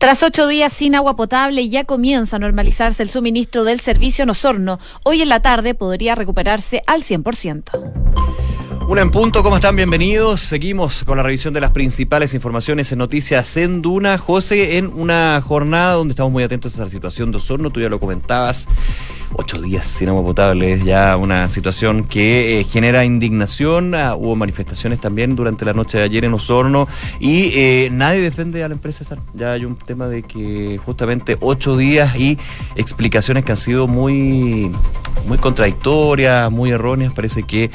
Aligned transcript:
Tras 0.00 0.22
ocho 0.22 0.48
días 0.48 0.72
sin 0.72 0.94
agua 0.94 1.14
potable, 1.14 1.68
ya 1.68 1.84
comienza 1.84 2.36
a 2.36 2.38
normalizarse 2.38 3.02
el 3.02 3.10
suministro 3.10 3.64
del 3.64 3.80
servicio 3.80 4.22
en 4.22 4.30
Osorno. 4.30 4.78
Hoy 5.04 5.20
en 5.20 5.28
la 5.28 5.42
tarde 5.42 5.74
podría 5.74 6.14
recuperarse 6.14 6.82
al 6.86 7.02
100%. 7.02 8.29
Una 8.90 9.02
en 9.02 9.12
punto, 9.12 9.44
¿cómo 9.44 9.54
están? 9.54 9.76
Bienvenidos. 9.76 10.40
Seguimos 10.40 11.04
con 11.04 11.16
la 11.16 11.22
revisión 11.22 11.54
de 11.54 11.60
las 11.60 11.70
principales 11.70 12.34
informaciones 12.34 12.90
en 12.90 12.98
Noticias 12.98 13.56
en 13.56 13.82
Duna. 13.82 14.18
José, 14.18 14.78
en 14.78 14.90
una 14.92 15.40
jornada 15.46 15.94
donde 15.94 16.10
estamos 16.10 16.32
muy 16.32 16.42
atentos 16.42 16.76
a 16.80 16.82
la 16.82 16.90
situación 16.90 17.30
de 17.30 17.36
Osorno, 17.36 17.70
tú 17.70 17.78
ya 17.78 17.88
lo 17.88 18.00
comentabas, 18.00 18.66
ocho 19.34 19.62
días 19.62 19.86
sin 19.86 20.08
agua 20.08 20.24
potable, 20.24 20.82
ya 20.84 21.16
una 21.16 21.46
situación 21.46 22.02
que 22.02 22.58
eh, 22.58 22.64
genera 22.64 23.04
indignación. 23.04 23.94
Ah, 23.94 24.16
hubo 24.16 24.34
manifestaciones 24.34 25.00
también 25.00 25.36
durante 25.36 25.64
la 25.64 25.72
noche 25.72 25.98
de 25.98 26.02
ayer 26.02 26.24
en 26.24 26.34
Osorno 26.34 26.88
y 27.20 27.52
eh, 27.54 27.90
nadie 27.92 28.20
defiende 28.20 28.64
a 28.64 28.68
la 28.68 28.74
empresa. 28.74 29.04
Ya 29.34 29.52
hay 29.52 29.66
un 29.66 29.76
tema 29.76 30.08
de 30.08 30.24
que 30.24 30.80
justamente 30.84 31.36
ocho 31.40 31.76
días 31.76 32.16
y 32.16 32.38
explicaciones 32.74 33.44
que 33.44 33.52
han 33.52 33.56
sido 33.56 33.86
muy, 33.86 34.72
muy 35.28 35.38
contradictorias, 35.38 36.50
muy 36.50 36.72
erróneas. 36.72 37.12
Parece 37.12 37.44
que 37.44 37.70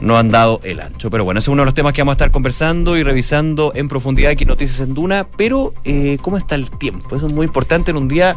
no 0.00 0.18
han 0.18 0.30
dado 0.30 0.60
el 0.64 0.80
ancho. 0.80 1.10
Pero 1.10 1.24
bueno, 1.24 1.38
ese 1.38 1.44
es 1.44 1.52
uno 1.52 1.62
de 1.62 1.66
los 1.66 1.74
temas 1.74 1.92
que 1.92 2.02
vamos 2.02 2.12
a 2.12 2.14
estar 2.14 2.30
conversando 2.30 2.96
y 2.96 3.02
revisando 3.02 3.72
en 3.74 3.88
profundidad 3.88 4.32
aquí 4.32 4.44
en 4.44 4.48
Noticias 4.48 4.80
en 4.80 4.94
Duna. 4.94 5.26
Pero, 5.36 5.72
eh, 5.84 6.18
¿cómo 6.22 6.36
está 6.36 6.54
el 6.54 6.70
tiempo? 6.70 7.16
Eso 7.16 7.26
es 7.26 7.32
muy 7.32 7.46
importante 7.46 7.90
en 7.90 7.96
un 7.96 8.08
día 8.08 8.36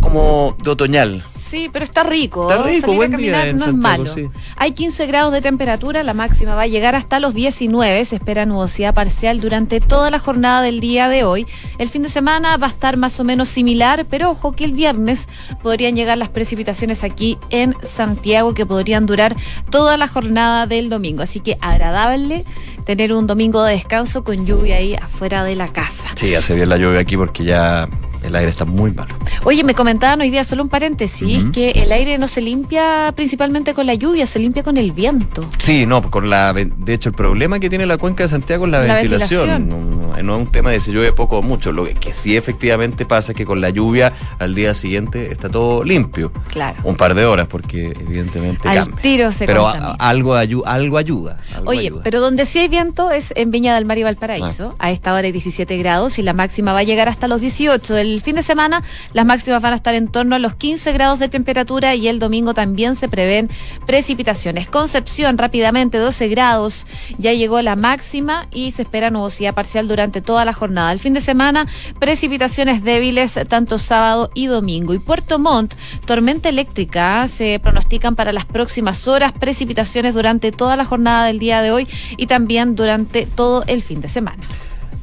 como 0.00 0.56
de 0.62 0.70
otoñal. 0.70 1.24
Sí, 1.34 1.68
pero 1.72 1.84
está 1.84 2.02
rico. 2.02 2.50
Está 2.50 2.62
rico, 2.64 2.86
Salir 2.86 2.96
buen 2.96 3.12
a 3.12 3.16
caminar 3.16 3.42
día 3.42 3.50
en 3.50 3.56
no 3.56 3.64
es 3.64 3.70
Santiago, 3.70 3.98
malo. 3.98 4.06
sí. 4.06 4.28
Hay 4.56 4.72
15 4.72 5.06
grados 5.06 5.32
de 5.32 5.40
temperatura, 5.42 6.02
la 6.02 6.14
máxima 6.14 6.54
va 6.54 6.62
a 6.62 6.66
llegar 6.66 6.94
hasta 6.96 7.20
los 7.20 7.34
19. 7.34 8.04
Se 8.04 8.16
espera 8.16 8.46
nubosidad 8.46 8.94
parcial 8.94 9.40
durante 9.40 9.80
toda 9.80 10.10
la 10.10 10.18
jornada 10.18 10.62
del 10.62 10.80
día 10.80 11.08
de 11.08 11.22
hoy. 11.22 11.46
El 11.78 11.88
fin 11.90 12.02
de 12.02 12.08
semana 12.08 12.56
va 12.56 12.66
a 12.66 12.70
estar 12.70 12.96
más 12.96 13.20
o 13.20 13.24
menos 13.24 13.48
similar, 13.50 14.06
pero 14.08 14.30
ojo 14.30 14.52
que 14.52 14.64
el 14.64 14.72
viernes 14.72 15.28
podrían 15.62 15.94
llegar 15.94 16.18
las 16.18 16.30
precipitaciones 16.30 17.04
aquí 17.04 17.38
en 17.50 17.76
Santiago 17.82 18.54
que 18.54 18.66
podrían 18.66 19.06
durar 19.06 19.36
toda 19.70 19.96
la 19.96 20.08
jornada 20.08 20.66
del 20.66 20.88
domingo. 20.88 21.22
Así 21.22 21.40
que 21.40 21.58
agradable 21.60 22.44
tener 22.84 23.12
un 23.12 23.26
domingo 23.26 23.62
de 23.62 23.74
descanso 23.74 24.24
con 24.24 24.44
lluvia 24.46 24.76
ahí 24.76 24.94
afuera 24.94 25.44
de 25.44 25.54
la 25.56 25.68
casa. 25.68 26.08
Sí, 26.16 26.34
hace 26.34 26.54
bien 26.54 26.68
la 26.70 26.78
lluvia 26.78 27.00
aquí 27.00 27.16
porque 27.16 27.44
ya 27.44 27.88
el 28.24 28.34
aire 28.36 28.50
está 28.50 28.64
muy 28.64 28.92
malo. 28.92 29.14
Oye, 29.44 29.62
me 29.64 29.74
comentaban 29.74 30.20
hoy 30.20 30.30
día, 30.30 30.44
solo 30.44 30.62
un 30.62 30.68
paréntesis, 30.68 31.44
que 31.52 31.70
el 31.72 31.92
aire 31.92 32.18
no 32.18 32.26
se 32.28 32.40
limpia 32.40 33.12
principalmente 33.14 33.74
con 33.74 33.86
la 33.86 33.94
lluvia, 33.94 34.26
se 34.26 34.38
limpia 34.38 34.62
con 34.62 34.76
el 34.76 34.92
viento. 34.92 35.44
Sí, 35.58 35.86
no, 35.86 36.10
con 36.10 36.30
la 36.30 36.52
de 36.52 36.94
hecho 36.94 37.10
el 37.10 37.14
problema 37.14 37.58
que 37.60 37.68
tiene 37.68 37.86
la 37.86 37.98
cuenca 37.98 38.24
de 38.24 38.28
Santiago 38.28 38.64
es 38.66 38.70
la, 38.72 38.82
La 38.84 38.94
ventilación. 38.94 39.46
ventilación. 39.48 39.68
No, 40.16 40.22
no 40.22 40.36
es 40.36 40.42
un 40.46 40.52
tema 40.52 40.70
de 40.70 40.80
si 40.80 40.92
llueve 40.92 41.12
poco 41.12 41.38
o 41.38 41.42
mucho. 41.42 41.72
Lo 41.72 41.84
que, 41.84 41.94
que 41.94 42.12
sí 42.14 42.36
efectivamente 42.36 43.04
pasa 43.04 43.32
es 43.32 43.36
que 43.36 43.44
con 43.44 43.60
la 43.60 43.70
lluvia 43.70 44.12
al 44.38 44.54
día 44.54 44.74
siguiente 44.74 45.30
está 45.32 45.48
todo 45.48 45.84
limpio. 45.84 46.32
Claro. 46.48 46.78
Un 46.84 46.96
par 46.96 47.14
de 47.14 47.24
horas 47.26 47.46
porque 47.48 47.88
evidentemente 47.88 48.68
Al 48.68 48.76
cambia. 48.78 49.02
tiro 49.02 49.32
se 49.32 49.44
Pero 49.46 49.66
a- 49.66 49.94
algo, 49.98 50.36
ayu- 50.36 50.62
algo 50.64 50.96
ayuda. 50.98 51.38
algo 51.54 51.70
Oye, 51.70 51.80
ayuda. 51.88 52.00
pero 52.04 52.20
donde 52.20 52.46
sí 52.46 52.58
hay 52.60 52.68
viento 52.68 53.10
es 53.10 53.32
en 53.36 53.50
Viña 53.50 53.74
del 53.74 53.84
Mar 53.84 53.98
y 53.98 54.02
Valparaíso. 54.04 54.76
A 54.78 54.90
esta 54.90 55.12
hora 55.12 55.26
hay 55.26 55.32
17 55.32 55.76
grados 55.78 56.18
y 56.18 56.22
la 56.22 56.32
máxima 56.32 56.72
va 56.72 56.80
a 56.80 56.84
llegar 56.84 57.08
hasta 57.08 57.28
los 57.28 57.40
18. 57.40 57.96
El 57.96 58.13
fin 58.20 58.36
de 58.36 58.42
semana 58.42 58.82
las 59.12 59.26
máximas 59.26 59.62
van 59.62 59.72
a 59.72 59.76
estar 59.76 59.94
en 59.94 60.08
torno 60.08 60.36
a 60.36 60.38
los 60.38 60.54
15 60.54 60.92
grados 60.92 61.18
de 61.18 61.28
temperatura 61.28 61.94
y 61.94 62.08
el 62.08 62.18
domingo 62.18 62.54
también 62.54 62.96
se 62.96 63.08
prevén 63.08 63.50
precipitaciones. 63.86 64.68
Concepción 64.68 65.38
rápidamente 65.38 65.98
12 65.98 66.28
grados, 66.28 66.86
ya 67.18 67.32
llegó 67.32 67.60
la 67.62 67.76
máxima 67.76 68.48
y 68.52 68.72
se 68.72 68.82
espera 68.82 69.10
nubosidad 69.10 69.54
parcial 69.54 69.88
durante 69.88 70.20
toda 70.20 70.44
la 70.44 70.52
jornada. 70.52 70.92
El 70.92 70.98
fin 70.98 71.14
de 71.14 71.20
semana 71.20 71.66
precipitaciones 71.98 72.82
débiles 72.82 73.38
tanto 73.48 73.78
sábado 73.78 74.30
y 74.34 74.46
domingo. 74.46 74.94
Y 74.94 74.98
Puerto 74.98 75.38
Montt, 75.38 75.74
tormenta 76.04 76.48
eléctrica 76.48 77.26
se 77.28 77.58
pronostican 77.60 78.14
para 78.16 78.32
las 78.32 78.44
próximas 78.44 79.06
horas, 79.08 79.32
precipitaciones 79.32 80.14
durante 80.14 80.52
toda 80.52 80.76
la 80.76 80.84
jornada 80.84 81.26
del 81.26 81.38
día 81.38 81.62
de 81.62 81.70
hoy 81.70 81.88
y 82.16 82.26
también 82.26 82.74
durante 82.74 83.26
todo 83.26 83.64
el 83.66 83.82
fin 83.82 84.00
de 84.00 84.08
semana. 84.08 84.46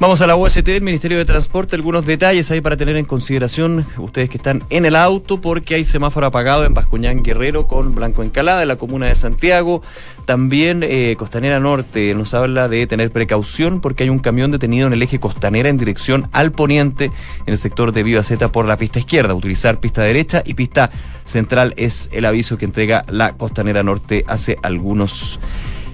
Vamos 0.01 0.19
a 0.21 0.25
la 0.25 0.35
UST 0.35 0.65
del 0.65 0.81
Ministerio 0.81 1.19
de 1.19 1.25
Transporte, 1.25 1.75
algunos 1.75 2.07
detalles 2.07 2.49
ahí 2.49 2.59
para 2.59 2.75
tener 2.75 2.97
en 2.97 3.05
consideración 3.05 3.85
ustedes 3.99 4.31
que 4.31 4.37
están 4.37 4.63
en 4.71 4.87
el 4.87 4.95
auto, 4.95 5.39
porque 5.39 5.75
hay 5.75 5.85
semáforo 5.85 6.25
apagado 6.25 6.65
en 6.65 6.73
Bascuñán 6.73 7.21
Guerrero 7.21 7.67
con 7.67 7.93
Blanco 7.93 8.23
Encalada, 8.23 8.63
en 8.63 8.69
la 8.69 8.77
comuna 8.77 9.05
de 9.05 9.13
Santiago. 9.13 9.83
También 10.25 10.81
eh, 10.81 11.15
Costanera 11.19 11.59
Norte 11.59 12.15
nos 12.15 12.33
habla 12.33 12.67
de 12.67 12.87
tener 12.87 13.11
precaución 13.11 13.79
porque 13.79 14.01
hay 14.01 14.09
un 14.09 14.17
camión 14.17 14.49
detenido 14.49 14.87
en 14.87 14.93
el 14.93 15.03
eje 15.03 15.19
Costanera 15.19 15.69
en 15.69 15.77
dirección 15.77 16.27
al 16.31 16.51
poniente 16.51 17.11
en 17.45 17.53
el 17.53 17.59
sector 17.59 17.91
de 17.91 18.01
Viva 18.01 18.23
Z 18.23 18.51
por 18.51 18.65
la 18.65 18.77
pista 18.77 18.97
izquierda. 18.97 19.35
Utilizar 19.35 19.79
pista 19.79 20.01
derecha 20.01 20.41
y 20.43 20.55
pista 20.55 20.89
central 21.25 21.75
es 21.77 22.09
el 22.11 22.25
aviso 22.25 22.57
que 22.57 22.65
entrega 22.65 23.05
la 23.07 23.33
Costanera 23.33 23.83
Norte 23.83 24.25
hace 24.27 24.57
algunos 24.63 25.39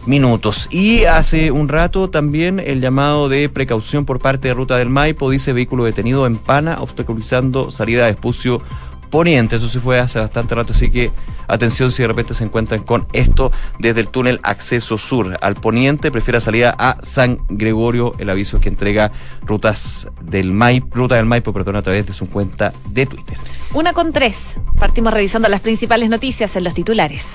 minutos. 0.07 0.67
Y 0.71 1.03
hace 1.05 1.51
un 1.51 1.69
rato 1.69 2.09
también 2.09 2.59
el 2.59 2.81
llamado 2.81 3.29
de 3.29 3.49
precaución 3.49 4.05
por 4.05 4.19
parte 4.19 4.47
de 4.47 4.53
Ruta 4.53 4.77
del 4.77 4.89
Maipo, 4.89 5.29
dice 5.29 5.53
vehículo 5.53 5.83
detenido 5.83 6.25
en 6.25 6.37
Pana, 6.37 6.77
obstaculizando 6.79 7.71
salida 7.71 8.05
de 8.05 8.11
Espucio 8.11 8.61
Poniente. 9.09 9.55
Eso 9.55 9.67
se 9.67 9.79
fue 9.79 9.99
hace 9.99 10.19
bastante 10.19 10.55
rato, 10.55 10.73
así 10.73 10.89
que 10.89 11.11
atención 11.47 11.91
si 11.91 12.01
de 12.01 12.07
repente 12.07 12.33
se 12.33 12.43
encuentran 12.43 12.83
con 12.83 13.07
esto 13.13 13.51
desde 13.79 14.01
el 14.01 14.09
túnel 14.09 14.39
acceso 14.43 14.97
sur 14.97 15.37
al 15.41 15.55
poniente, 15.55 16.11
prefiera 16.11 16.39
salida 16.39 16.75
a 16.77 16.97
San 17.03 17.39
Gregorio, 17.47 18.15
el 18.19 18.29
aviso 18.29 18.59
que 18.59 18.69
entrega 18.69 19.11
Rutas 19.45 20.09
del 20.21 20.51
Maipo, 20.51 20.89
Ruta 20.93 21.15
del 21.15 21.25
Maipo, 21.25 21.53
perdón, 21.53 21.77
a 21.77 21.81
través 21.81 22.05
de 22.05 22.13
su 22.13 22.29
cuenta 22.29 22.73
de 22.89 23.05
Twitter. 23.05 23.37
Una 23.73 23.93
con 23.93 24.11
tres. 24.11 24.55
Partimos 24.77 25.13
revisando 25.13 25.47
las 25.47 25.61
principales 25.61 26.09
noticias 26.09 26.55
en 26.55 26.63
los 26.63 26.73
titulares. 26.73 27.31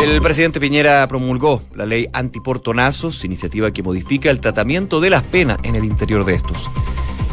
El 0.00 0.20
presidente 0.20 0.60
Piñera 0.60 1.06
promulgó 1.06 1.62
la 1.74 1.86
ley 1.86 2.08
antiportonazos, 2.12 3.24
iniciativa 3.24 3.70
que 3.72 3.82
modifica 3.82 4.30
el 4.30 4.40
tratamiento 4.40 5.00
de 5.00 5.10
las 5.10 5.22
penas 5.22 5.58
en 5.62 5.76
el 5.76 5.84
interior 5.84 6.24
de 6.24 6.34
estos. 6.34 6.70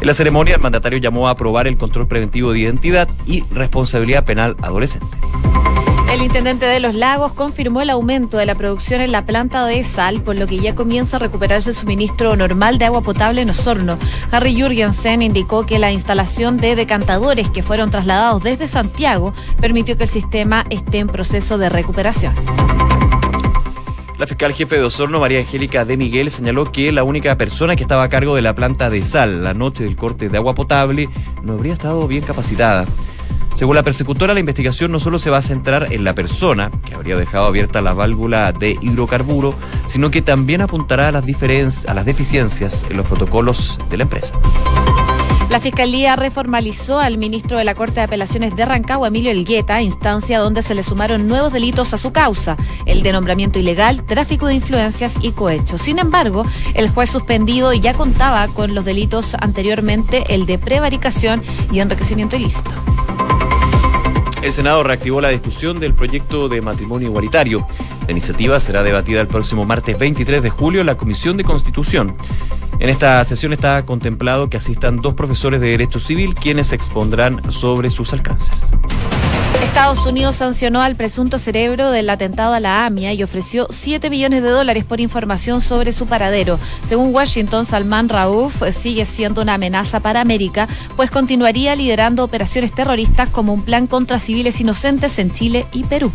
En 0.00 0.06
la 0.06 0.14
ceremonia, 0.14 0.54
el 0.54 0.60
mandatario 0.60 0.98
llamó 0.98 1.28
a 1.28 1.32
aprobar 1.32 1.66
el 1.66 1.76
control 1.76 2.08
preventivo 2.08 2.52
de 2.52 2.60
identidad 2.60 3.08
y 3.26 3.44
responsabilidad 3.50 4.24
penal 4.24 4.56
adolescente. 4.62 5.16
El 6.20 6.26
intendente 6.26 6.66
de 6.66 6.80
Los 6.80 6.94
Lagos 6.94 7.32
confirmó 7.32 7.80
el 7.80 7.88
aumento 7.88 8.36
de 8.36 8.44
la 8.44 8.54
producción 8.54 9.00
en 9.00 9.10
la 9.10 9.24
planta 9.24 9.64
de 9.64 9.82
sal, 9.82 10.22
por 10.22 10.36
lo 10.36 10.46
que 10.46 10.58
ya 10.58 10.74
comienza 10.74 11.16
a 11.16 11.20
recuperarse 11.20 11.70
el 11.70 11.76
suministro 11.76 12.36
normal 12.36 12.76
de 12.76 12.84
agua 12.84 13.00
potable 13.00 13.40
en 13.40 13.48
Osorno. 13.48 13.96
Harry 14.30 14.60
Jurgensen 14.60 15.22
indicó 15.22 15.64
que 15.64 15.78
la 15.78 15.92
instalación 15.92 16.58
de 16.58 16.76
decantadores 16.76 17.48
que 17.48 17.62
fueron 17.62 17.90
trasladados 17.90 18.42
desde 18.42 18.68
Santiago 18.68 19.32
permitió 19.62 19.96
que 19.96 20.02
el 20.02 20.10
sistema 20.10 20.66
esté 20.68 20.98
en 20.98 21.06
proceso 21.06 21.56
de 21.56 21.70
recuperación. 21.70 22.34
La 24.18 24.26
fiscal 24.26 24.52
jefe 24.52 24.76
de 24.76 24.82
Osorno, 24.82 25.20
María 25.20 25.38
Angélica 25.38 25.86
de 25.86 25.96
Miguel, 25.96 26.30
señaló 26.30 26.70
que 26.70 26.92
la 26.92 27.02
única 27.02 27.38
persona 27.38 27.76
que 27.76 27.82
estaba 27.82 28.02
a 28.02 28.10
cargo 28.10 28.36
de 28.36 28.42
la 28.42 28.54
planta 28.54 28.90
de 28.90 29.06
sal 29.06 29.42
la 29.42 29.54
noche 29.54 29.84
del 29.84 29.96
corte 29.96 30.28
de 30.28 30.36
agua 30.36 30.54
potable 30.54 31.08
no 31.42 31.54
habría 31.54 31.72
estado 31.72 32.06
bien 32.06 32.24
capacitada. 32.24 32.84
Según 33.54 33.76
la 33.76 33.82
persecutora, 33.82 34.34
la 34.34 34.40
investigación 34.40 34.90
no 34.92 35.00
solo 35.00 35.18
se 35.18 35.30
va 35.30 35.38
a 35.38 35.42
centrar 35.42 35.92
en 35.92 36.04
la 36.04 36.14
persona, 36.14 36.70
que 36.86 36.94
habría 36.94 37.16
dejado 37.16 37.46
abierta 37.46 37.82
la 37.82 37.92
válvula 37.92 38.52
de 38.52 38.78
hidrocarburo, 38.80 39.54
sino 39.86 40.10
que 40.10 40.22
también 40.22 40.62
apuntará 40.62 41.08
a 41.08 41.12
las, 41.12 41.24
a 41.86 41.94
las 41.94 42.04
deficiencias 42.04 42.86
en 42.88 42.96
los 42.96 43.06
protocolos 43.06 43.78
de 43.90 43.96
la 43.98 44.04
empresa. 44.04 44.34
La 45.50 45.58
Fiscalía 45.58 46.14
reformalizó 46.14 47.00
al 47.00 47.18
ministro 47.18 47.58
de 47.58 47.64
la 47.64 47.74
Corte 47.74 47.96
de 47.96 48.02
Apelaciones 48.02 48.54
de 48.54 48.64
Rancagua, 48.64 49.08
Emilio 49.08 49.32
Elgueta, 49.32 49.82
instancia 49.82 50.38
donde 50.38 50.62
se 50.62 50.76
le 50.76 50.84
sumaron 50.84 51.26
nuevos 51.26 51.52
delitos 51.52 51.92
a 51.92 51.98
su 51.98 52.12
causa, 52.12 52.56
el 52.86 53.02
de 53.02 53.12
nombramiento 53.12 53.58
ilegal, 53.58 54.04
tráfico 54.04 54.46
de 54.46 54.54
influencias 54.54 55.16
y 55.20 55.32
cohecho. 55.32 55.76
Sin 55.76 55.98
embargo, 55.98 56.46
el 56.74 56.88
juez 56.88 57.10
suspendido 57.10 57.72
ya 57.72 57.94
contaba 57.94 58.46
con 58.46 58.76
los 58.76 58.84
delitos 58.84 59.34
anteriormente, 59.34 60.22
el 60.28 60.46
de 60.46 60.58
prevaricación 60.58 61.42
y 61.72 61.80
enriquecimiento 61.80 62.36
ilícito. 62.36 62.70
El 64.42 64.52
Senado 64.54 64.82
reactivó 64.82 65.20
la 65.20 65.28
discusión 65.28 65.80
del 65.80 65.92
proyecto 65.92 66.48
de 66.48 66.62
matrimonio 66.62 67.08
igualitario. 67.08 67.66
La 68.06 68.12
iniciativa 68.12 68.58
será 68.58 68.82
debatida 68.82 69.20
el 69.20 69.28
próximo 69.28 69.66
martes 69.66 69.98
23 69.98 70.42
de 70.42 70.48
julio 70.48 70.80
en 70.80 70.86
la 70.86 70.96
Comisión 70.96 71.36
de 71.36 71.44
Constitución. 71.44 72.16
En 72.80 72.88
esta 72.88 73.22
sesión 73.24 73.52
está 73.52 73.84
contemplado 73.84 74.48
que 74.48 74.56
asistan 74.56 75.02
dos 75.02 75.12
profesores 75.12 75.60
de 75.60 75.68
Derecho 75.68 75.98
Civil 75.98 76.34
quienes 76.34 76.72
expondrán 76.72 77.52
sobre 77.52 77.90
sus 77.90 78.14
alcances. 78.14 78.72
Estados 79.62 80.06
Unidos 80.06 80.36
sancionó 80.36 80.80
al 80.80 80.96
presunto 80.96 81.38
cerebro 81.38 81.90
del 81.90 82.08
atentado 82.08 82.54
a 82.54 82.60
la 82.60 82.86
AMIA 82.86 83.12
y 83.12 83.22
ofreció 83.22 83.66
7 83.68 84.08
millones 84.08 84.42
de 84.42 84.48
dólares 84.48 84.84
por 84.84 84.98
información 84.98 85.60
sobre 85.60 85.92
su 85.92 86.06
paradero. 86.06 86.58
Según 86.82 87.14
Washington, 87.14 87.66
Salman 87.66 88.08
Rauf 88.08 88.62
sigue 88.72 89.04
siendo 89.04 89.42
una 89.42 89.54
amenaza 89.54 90.00
para 90.00 90.22
América, 90.22 90.66
pues 90.96 91.10
continuaría 91.10 91.76
liderando 91.76 92.24
operaciones 92.24 92.72
terroristas 92.72 93.28
como 93.28 93.52
un 93.52 93.62
plan 93.62 93.86
contra 93.88 94.18
civiles 94.18 94.58
inocentes 94.58 95.18
en 95.18 95.32
Chile 95.32 95.66
y 95.72 95.84
Perú. 95.84 96.10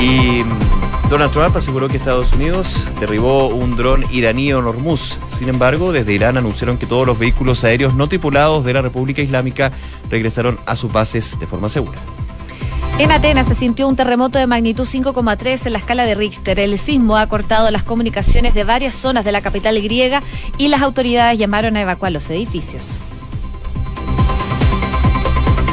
Y 0.00 0.44
Donald 1.08 1.32
Trump 1.32 1.56
aseguró 1.56 1.88
que 1.88 1.96
Estados 1.96 2.34
Unidos 2.34 2.86
derribó 3.00 3.48
un 3.48 3.76
dron 3.76 4.04
iraní 4.10 4.50
en 4.50 4.56
Hormuz. 4.56 5.18
Sin 5.28 5.48
embargo, 5.48 5.90
desde 5.90 6.12
Irán 6.12 6.36
anunciaron 6.36 6.76
que 6.76 6.84
todos 6.84 7.06
los 7.06 7.18
vehículos 7.18 7.64
aéreos 7.64 7.94
no 7.94 8.08
tripulados 8.08 8.62
de 8.62 8.74
la 8.74 8.82
República 8.82 9.22
Islámica 9.22 9.72
regresaron 10.10 10.60
a 10.66 10.76
sus 10.76 10.92
bases 10.92 11.38
de 11.40 11.46
forma 11.46 11.70
segura. 11.70 11.98
En 12.98 13.10
Atenas 13.10 13.48
se 13.48 13.54
sintió 13.54 13.88
un 13.88 13.96
terremoto 13.96 14.38
de 14.38 14.46
magnitud 14.46 14.84
5,3 14.84 15.66
en 15.66 15.72
la 15.72 15.78
escala 15.78 16.04
de 16.04 16.14
Richter. 16.14 16.60
El 16.60 16.76
sismo 16.76 17.16
ha 17.16 17.26
cortado 17.26 17.70
las 17.70 17.84
comunicaciones 17.84 18.52
de 18.52 18.64
varias 18.64 18.94
zonas 18.94 19.24
de 19.24 19.32
la 19.32 19.40
capital 19.40 19.80
griega 19.80 20.22
y 20.58 20.68
las 20.68 20.82
autoridades 20.82 21.38
llamaron 21.38 21.76
a 21.78 21.82
evacuar 21.82 22.12
los 22.12 22.28
edificios. 22.28 22.98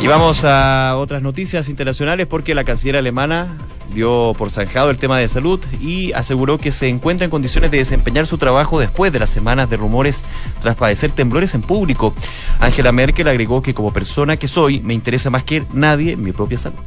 Y 0.05 0.07
vamos 0.07 0.45
a 0.45 0.97
otras 0.97 1.23
noticias 1.23 1.67
internacionales 1.67 2.27
porque 2.27 2.53
la 2.53 2.63
canciller 2.63 2.95
alemana 2.95 3.57
dio 3.91 4.35
por 4.37 4.51
zanjado 4.51 4.91
el 4.91 4.99
tema 4.99 5.17
de 5.17 5.27
salud 5.27 5.59
y 5.81 6.11
aseguró 6.11 6.59
que 6.59 6.69
se 6.69 6.89
encuentra 6.89 7.25
en 7.25 7.31
condiciones 7.31 7.71
de 7.71 7.79
desempeñar 7.79 8.27
su 8.27 8.37
trabajo 8.37 8.79
después 8.79 9.11
de 9.11 9.17
las 9.17 9.31
semanas 9.31 9.67
de 9.67 9.77
rumores 9.77 10.23
tras 10.61 10.75
padecer 10.75 11.09
temblores 11.09 11.55
en 11.55 11.63
público. 11.63 12.13
Angela 12.59 12.91
Merkel 12.91 13.27
agregó 13.27 13.63
que 13.63 13.73
como 13.73 13.91
persona 13.91 14.37
que 14.37 14.47
soy 14.47 14.79
me 14.79 14.93
interesa 14.93 15.31
más 15.31 15.43
que 15.43 15.65
nadie 15.73 16.15
mi 16.15 16.33
propia 16.33 16.59
salud. 16.59 16.77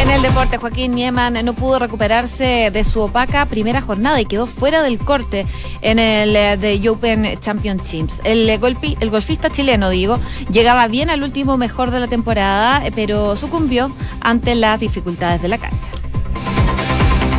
En 0.00 0.10
el 0.10 0.22
deporte, 0.22 0.58
Joaquín 0.58 0.92
Nieman 0.92 1.44
no 1.44 1.54
pudo 1.54 1.78
recuperarse 1.78 2.70
de 2.72 2.84
su 2.84 3.00
opaca 3.00 3.46
primera 3.46 3.80
jornada 3.80 4.20
y 4.20 4.26
quedó 4.26 4.46
fuera 4.46 4.82
del 4.82 4.98
corte 4.98 5.46
en 5.80 5.98
el 5.98 6.36
eh, 6.36 6.58
The 6.60 6.88
Open 6.90 7.38
Championships. 7.40 8.20
El, 8.24 8.48
eh, 8.50 8.60
el 9.00 9.10
golfista 9.10 9.50
chileno, 9.50 9.90
digo, 9.90 10.18
llegaba 10.50 10.88
bien 10.88 11.10
al 11.10 11.22
último 11.22 11.56
mejor 11.56 11.90
de 11.90 12.00
la 12.00 12.08
temporada, 12.08 12.84
eh, 12.86 12.92
pero 12.94 13.36
sucumbió 13.36 13.90
ante 14.20 14.54
las 14.54 14.80
dificultades 14.80 15.40
de 15.40 15.48
la 15.48 15.58
cancha. 15.58 15.88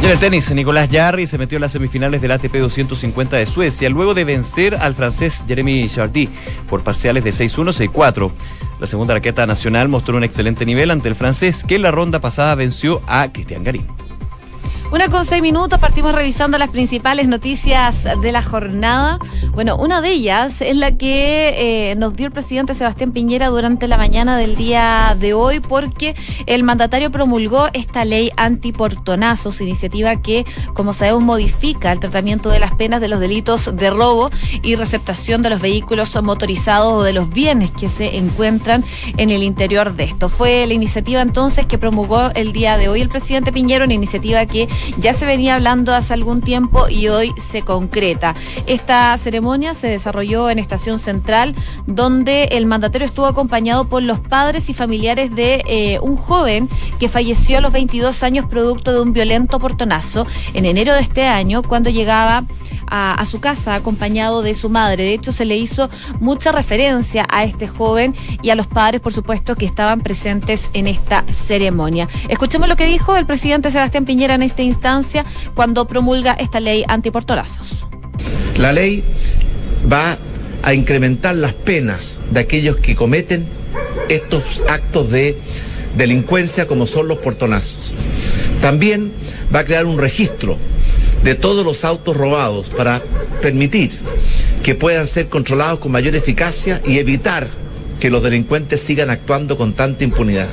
En 0.05 0.11
el 0.11 0.19
tenis, 0.19 0.51
Nicolás 0.53 0.87
Jarry 0.91 1.25
se 1.25 1.39
metió 1.39 1.57
en 1.57 1.63
las 1.63 1.71
semifinales 1.71 2.21
del 2.21 2.31
ATP 2.31 2.53
250 2.57 3.37
de 3.37 3.47
Suecia 3.47 3.89
luego 3.89 4.13
de 4.13 4.23
vencer 4.23 4.75
al 4.75 4.93
francés 4.93 5.43
Jeremy 5.47 5.89
Chardy 5.89 6.29
por 6.69 6.83
parciales 6.83 7.23
de 7.23 7.31
6-1, 7.31 7.89
6-4. 7.91 8.31
La 8.79 8.87
segunda 8.87 9.13
raqueta 9.13 9.45
nacional 9.45 9.87
mostró 9.87 10.17
un 10.17 10.23
excelente 10.23 10.65
nivel 10.65 10.91
ante 10.91 11.07
el 11.07 11.15
francés 11.15 11.63
que 11.63 11.75
en 11.75 11.81
la 11.81 11.91
ronda 11.91 12.19
pasada 12.19 12.55
venció 12.55 13.01
a 13.07 13.31
Cristian 13.31 13.63
Garín. 13.63 14.04
Una 14.95 15.09
con 15.09 15.25
seis 15.25 15.41
minutos, 15.41 15.77
partimos 15.77 16.15
revisando 16.15 16.57
las 16.57 16.69
principales 16.69 17.27
noticias 17.27 18.07
de 18.21 18.31
la 18.31 18.41
jornada. 18.41 19.19
Bueno, 19.51 19.75
una 19.75 19.99
de 19.99 20.11
ellas 20.11 20.61
es 20.61 20.77
la 20.77 20.95
que 20.95 21.89
eh, 21.91 21.95
nos 21.95 22.15
dio 22.15 22.27
el 22.27 22.31
presidente 22.31 22.73
Sebastián 22.73 23.11
Piñera 23.11 23.49
durante 23.49 23.89
la 23.89 23.97
mañana 23.97 24.37
del 24.37 24.55
día 24.55 25.17
de 25.19 25.33
hoy, 25.33 25.59
porque 25.59 26.15
el 26.45 26.63
mandatario 26.63 27.11
promulgó 27.11 27.67
esta 27.73 28.05
ley 28.05 28.31
antiportonazos, 28.37 29.59
iniciativa 29.59 30.15
que, 30.21 30.45
como 30.73 30.93
sabemos, 30.93 31.23
modifica 31.23 31.91
el 31.91 31.99
tratamiento 31.99 32.49
de 32.49 32.61
las 32.61 32.73
penas 32.75 33.01
de 33.01 33.09
los 33.09 33.19
delitos 33.19 33.75
de 33.75 33.89
robo 33.89 34.29
y 34.63 34.75
receptación 34.75 35.41
de 35.41 35.49
los 35.49 35.59
vehículos 35.59 36.15
motorizados 36.23 36.93
o 36.93 37.03
de 37.03 37.11
los 37.11 37.29
bienes 37.31 37.71
que 37.71 37.89
se 37.89 38.15
encuentran 38.15 38.85
en 39.17 39.29
el 39.29 39.43
interior 39.43 39.93
de 39.93 40.05
esto. 40.05 40.29
Fue 40.29 40.65
la 40.65 40.73
iniciativa 40.73 41.21
entonces 41.21 41.65
que 41.65 41.77
promulgó 41.77 42.31
el 42.33 42.53
día 42.53 42.77
de 42.77 42.87
hoy 42.87 43.01
el 43.01 43.09
presidente 43.09 43.51
Piñera, 43.51 43.83
una 43.83 43.93
iniciativa 43.93 44.45
que 44.45 44.69
ya 44.97 45.13
se 45.13 45.25
venía 45.25 45.55
hablando 45.55 45.93
hace 45.93 46.13
algún 46.13 46.41
tiempo 46.41 46.87
y 46.89 47.07
hoy 47.07 47.33
se 47.37 47.61
concreta. 47.61 48.35
Esta 48.67 49.17
ceremonia 49.17 49.73
se 49.73 49.87
desarrolló 49.87 50.49
en 50.49 50.59
Estación 50.59 50.99
Central, 50.99 51.55
donde 51.85 52.45
el 52.51 52.65
mandatario 52.65 53.05
estuvo 53.05 53.25
acompañado 53.25 53.87
por 53.87 54.03
los 54.03 54.19
padres 54.19 54.69
y 54.69 54.73
familiares 54.73 55.35
de 55.35 55.63
eh, 55.67 55.99
un 56.01 56.15
joven 56.15 56.69
que 56.99 57.09
falleció 57.09 57.57
a 57.57 57.61
los 57.61 57.73
22 57.73 58.23
años 58.23 58.45
producto 58.45 58.93
de 58.93 59.01
un 59.01 59.13
violento 59.13 59.59
portonazo 59.59 60.25
en 60.53 60.65
enero 60.65 60.93
de 60.93 61.01
este 61.01 61.25
año, 61.25 61.61
cuando 61.61 61.89
llegaba 61.89 62.45
a, 62.87 63.23
su 63.25 63.39
casa 63.39 63.75
acompañado 63.75 64.41
de 64.41 64.53
su 64.53 64.69
madre. 64.69 65.03
De 65.03 65.13
hecho, 65.13 65.31
se 65.31 65.45
le 65.45 65.57
hizo 65.57 65.89
mucha 66.19 66.51
referencia 66.51 67.25
a 67.29 67.43
este 67.43 67.67
joven 67.67 68.15
y 68.41 68.49
a 68.49 68.55
los 68.55 68.67
padres, 68.67 69.01
por 69.01 69.13
supuesto, 69.13 69.55
que 69.55 69.65
estaban 69.65 70.01
presentes 70.01 70.69
en 70.73 70.87
esta 70.87 71.25
ceremonia. 71.31 72.07
Escuchemos 72.29 72.67
lo 72.67 72.75
que 72.75 72.85
dijo 72.85 73.15
el 73.17 73.25
presidente 73.25 73.71
Sebastián 73.71 74.05
Piñera 74.05 74.35
en 74.35 74.43
esta 74.43 74.61
instancia 74.65 75.25
cuando 75.53 75.87
promulga 75.87 76.33
esta 76.33 76.59
ley 76.59 76.83
antiportorazos. 76.87 77.85
La 78.57 78.73
ley 78.73 79.03
va 79.91 80.17
a 80.63 80.73
incrementar 80.73 81.35
las 81.35 81.53
penas 81.53 82.21
de 82.31 82.39
aquellos 82.39 82.77
que 82.77 82.95
cometen 82.95 83.45
estos 84.09 84.63
actos 84.67 85.11
de 85.11 85.37
delincuencia 85.97 86.67
como 86.67 86.87
son 86.87 87.07
los 87.07 87.19
portonazos. 87.19 87.93
También 88.61 89.11
va 89.53 89.59
a 89.59 89.65
crear 89.65 89.85
un 89.85 89.97
registro 89.97 90.57
de 91.23 91.35
todos 91.35 91.65
los 91.65 91.85
autos 91.85 92.15
robados 92.15 92.69
para 92.69 93.01
permitir 93.41 93.91
que 94.63 94.75
puedan 94.75 95.07
ser 95.07 95.27
controlados 95.29 95.79
con 95.79 95.91
mayor 95.91 96.15
eficacia 96.15 96.81
y 96.85 96.97
evitar 96.97 97.47
que 97.99 98.09
los 98.09 98.23
delincuentes 98.23 98.81
sigan 98.81 99.09
actuando 99.09 99.57
con 99.57 99.73
tanta 99.73 100.03
impunidad. 100.03 100.49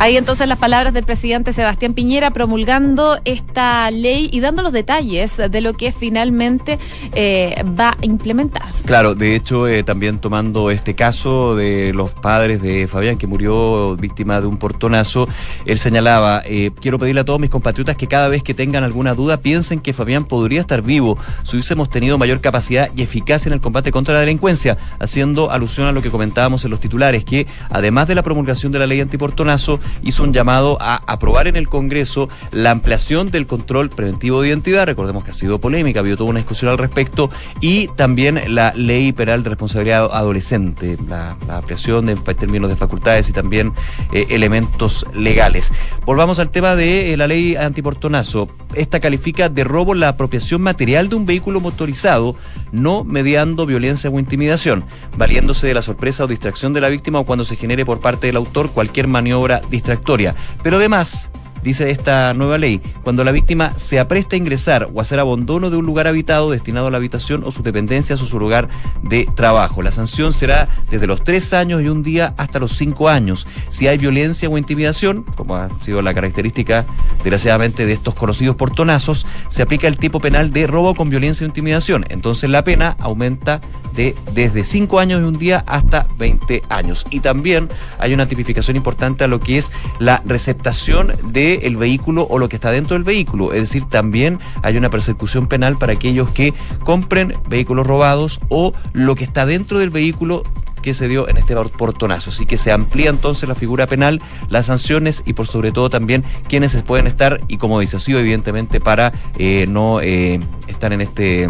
Ahí 0.00 0.16
entonces 0.16 0.48
las 0.48 0.56
palabras 0.56 0.94
del 0.94 1.04
presidente 1.04 1.52
Sebastián 1.52 1.92
Piñera 1.92 2.30
promulgando 2.30 3.20
esta 3.26 3.90
ley 3.90 4.30
y 4.32 4.40
dando 4.40 4.62
los 4.62 4.72
detalles 4.72 5.36
de 5.36 5.60
lo 5.60 5.74
que 5.74 5.92
finalmente 5.92 6.78
eh, 7.14 7.62
va 7.78 7.90
a 7.90 7.96
implementar. 8.00 8.62
Claro, 8.86 9.14
de 9.14 9.36
hecho, 9.36 9.68
eh, 9.68 9.82
también 9.82 10.18
tomando 10.18 10.70
este 10.70 10.94
caso 10.94 11.54
de 11.54 11.92
los 11.92 12.14
padres 12.14 12.62
de 12.62 12.88
Fabián, 12.88 13.18
que 13.18 13.26
murió 13.26 13.94
víctima 13.94 14.40
de 14.40 14.46
un 14.46 14.56
portonazo, 14.56 15.28
él 15.66 15.76
señalaba, 15.76 16.40
eh, 16.46 16.70
quiero 16.80 16.98
pedirle 16.98 17.20
a 17.20 17.24
todos 17.26 17.38
mis 17.38 17.50
compatriotas 17.50 17.94
que 17.94 18.06
cada 18.06 18.28
vez 18.28 18.42
que 18.42 18.54
tengan 18.54 18.84
alguna 18.84 19.12
duda 19.12 19.42
piensen 19.42 19.80
que 19.80 19.92
Fabián 19.92 20.24
podría 20.24 20.62
estar 20.62 20.80
vivo 20.80 21.18
si 21.42 21.56
hubiésemos 21.56 21.90
tenido 21.90 22.16
mayor 22.16 22.40
capacidad 22.40 22.88
y 22.96 23.02
eficacia 23.02 23.50
en 23.50 23.52
el 23.52 23.60
combate 23.60 23.92
contra 23.92 24.14
la 24.14 24.20
delincuencia, 24.20 24.78
haciendo 24.98 25.50
alusión 25.50 25.88
a 25.88 25.92
lo 25.92 26.00
que 26.00 26.10
comentábamos 26.10 26.64
en 26.64 26.70
los 26.70 26.80
titulares, 26.80 27.22
que 27.22 27.46
además 27.68 28.08
de 28.08 28.14
la 28.14 28.22
promulgación 28.22 28.72
de 28.72 28.78
la 28.78 28.86
ley 28.86 29.02
antiportonazo, 29.02 29.78
hizo 30.02 30.22
un 30.22 30.32
llamado 30.32 30.78
a 30.80 30.96
aprobar 31.06 31.46
en 31.46 31.56
el 31.56 31.68
Congreso 31.68 32.28
la 32.52 32.70
ampliación 32.70 33.30
del 33.30 33.46
control 33.46 33.90
preventivo 33.90 34.42
de 34.42 34.48
identidad. 34.48 34.86
Recordemos 34.86 35.24
que 35.24 35.30
ha 35.30 35.34
sido 35.34 35.60
polémica, 35.60 36.00
ha 36.00 36.02
habido 36.02 36.16
toda 36.16 36.30
una 36.30 36.40
discusión 36.40 36.70
al 36.70 36.78
respecto. 36.78 37.30
Y 37.60 37.88
también 37.88 38.40
la 38.54 38.72
ley 38.74 39.12
penal 39.12 39.42
de 39.42 39.50
responsabilidad 39.50 40.10
adolescente, 40.12 40.96
la, 41.08 41.36
ampliación 41.48 42.06
de, 42.06 42.12
en 42.12 42.22
términos 42.22 42.70
de 42.70 42.76
facultades 42.76 43.28
y 43.28 43.32
también 43.32 43.72
eh, 44.12 44.26
elementos 44.30 45.06
legales. 45.14 45.72
Volvamos 46.04 46.38
al 46.38 46.50
tema 46.50 46.76
de 46.76 47.12
eh, 47.12 47.16
la 47.16 47.26
ley 47.26 47.56
antiportonazo. 47.56 48.48
Esta 48.74 49.00
califica 49.00 49.48
de 49.48 49.64
robo 49.64 49.94
la 49.94 50.08
apropiación 50.08 50.62
material 50.62 51.08
de 51.08 51.16
un 51.16 51.26
vehículo 51.26 51.60
motorizado, 51.60 52.36
no 52.72 53.04
mediando 53.04 53.66
violencia 53.66 54.10
o 54.10 54.18
intimidación, 54.18 54.84
valiéndose 55.16 55.66
de 55.66 55.74
la 55.74 55.82
sorpresa 55.82 56.24
o 56.24 56.26
distracción 56.26 56.72
de 56.72 56.80
la 56.80 56.88
víctima 56.88 57.18
o 57.18 57.24
cuando 57.24 57.44
se 57.44 57.56
genere 57.56 57.84
por 57.84 58.00
parte 58.00 58.26
del 58.26 58.36
autor 58.36 58.70
cualquier 58.70 59.08
maniobra 59.08 59.60
distractoria. 59.80 60.34
Pero 60.62 60.76
además, 60.76 61.30
dice 61.62 61.90
esta 61.90 62.34
nueva 62.34 62.58
ley, 62.58 62.80
cuando 63.02 63.24
la 63.24 63.32
víctima 63.32 63.72
se 63.76 63.98
apresta 63.98 64.36
a 64.36 64.38
ingresar 64.38 64.88
o 64.92 65.00
hacer 65.00 65.18
abandono 65.18 65.70
de 65.70 65.76
un 65.76 65.86
lugar 65.86 66.06
habitado 66.06 66.50
destinado 66.50 66.86
a 66.86 66.90
la 66.90 66.96
habitación 66.96 67.42
o 67.44 67.50
su 67.50 67.62
dependencia 67.62 68.14
o 68.14 68.18
su 68.18 68.38
lugar 68.38 68.68
de 69.02 69.28
trabajo. 69.34 69.82
La 69.82 69.92
sanción 69.92 70.32
será 70.32 70.68
desde 70.90 71.06
los 71.06 71.24
tres 71.24 71.52
años 71.52 71.82
y 71.82 71.88
un 71.88 72.02
día 72.02 72.34
hasta 72.36 72.58
los 72.58 72.72
cinco 72.72 73.08
años. 73.08 73.46
Si 73.68 73.86
hay 73.86 73.98
violencia 73.98 74.48
o 74.48 74.58
intimidación, 74.58 75.24
como 75.36 75.56
ha 75.56 75.68
sido 75.82 76.02
la 76.02 76.14
característica 76.14 76.86
desgraciadamente 77.22 77.86
de 77.86 77.92
estos 77.92 78.14
conocidos 78.14 78.56
portonazos, 78.56 79.26
se 79.48 79.62
aplica 79.62 79.88
el 79.88 79.98
tipo 79.98 80.20
penal 80.20 80.52
de 80.52 80.66
robo 80.66 80.94
con 80.94 81.10
violencia 81.10 81.44
o 81.44 81.48
intimidación. 81.48 82.04
Entonces 82.08 82.50
la 82.50 82.64
pena 82.64 82.96
aumenta 82.98 83.60
de 83.94 84.14
desde 84.34 84.64
cinco 84.64 85.00
años 85.00 85.20
y 85.20 85.24
un 85.24 85.38
día 85.38 85.64
hasta 85.66 86.06
20 86.18 86.62
años. 86.68 87.06
Y 87.10 87.20
también 87.20 87.68
hay 87.98 88.14
una 88.14 88.28
tipificación 88.28 88.76
importante 88.76 89.24
a 89.24 89.28
lo 89.28 89.40
que 89.40 89.58
es 89.58 89.72
la 89.98 90.22
receptación 90.24 91.12
de 91.24 91.49
el 91.54 91.76
vehículo 91.76 92.26
o 92.28 92.38
lo 92.38 92.48
que 92.48 92.56
está 92.56 92.70
dentro 92.70 92.94
del 92.94 93.04
vehículo. 93.04 93.52
Es 93.52 93.60
decir, 93.60 93.84
también 93.84 94.38
hay 94.62 94.76
una 94.76 94.90
persecución 94.90 95.46
penal 95.46 95.78
para 95.78 95.92
aquellos 95.92 96.30
que 96.30 96.54
compren 96.84 97.34
vehículos 97.48 97.86
robados 97.86 98.40
o 98.48 98.72
lo 98.92 99.14
que 99.14 99.24
está 99.24 99.46
dentro 99.46 99.78
del 99.78 99.90
vehículo 99.90 100.42
que 100.80 100.94
se 100.94 101.08
dio 101.08 101.28
en 101.28 101.36
este 101.36 101.54
portonazo. 101.54 102.30
Así 102.30 102.46
que 102.46 102.56
se 102.56 102.72
amplía 102.72 103.10
entonces 103.10 103.48
la 103.48 103.54
figura 103.54 103.86
penal, 103.86 104.20
las 104.48 104.66
sanciones 104.66 105.22
y 105.26 105.34
por 105.34 105.46
sobre 105.46 105.72
todo 105.72 105.90
también 105.90 106.24
quienes 106.48 106.76
pueden 106.82 107.06
estar, 107.06 107.40
y 107.48 107.58
como 107.58 107.80
dice, 107.80 107.98
sido 108.00 108.18
evidentemente 108.18 108.80
para 108.80 109.12
eh, 109.38 109.66
no 109.68 110.00
eh, 110.00 110.40
estar 110.68 110.92
en 110.92 111.00
este 111.02 111.48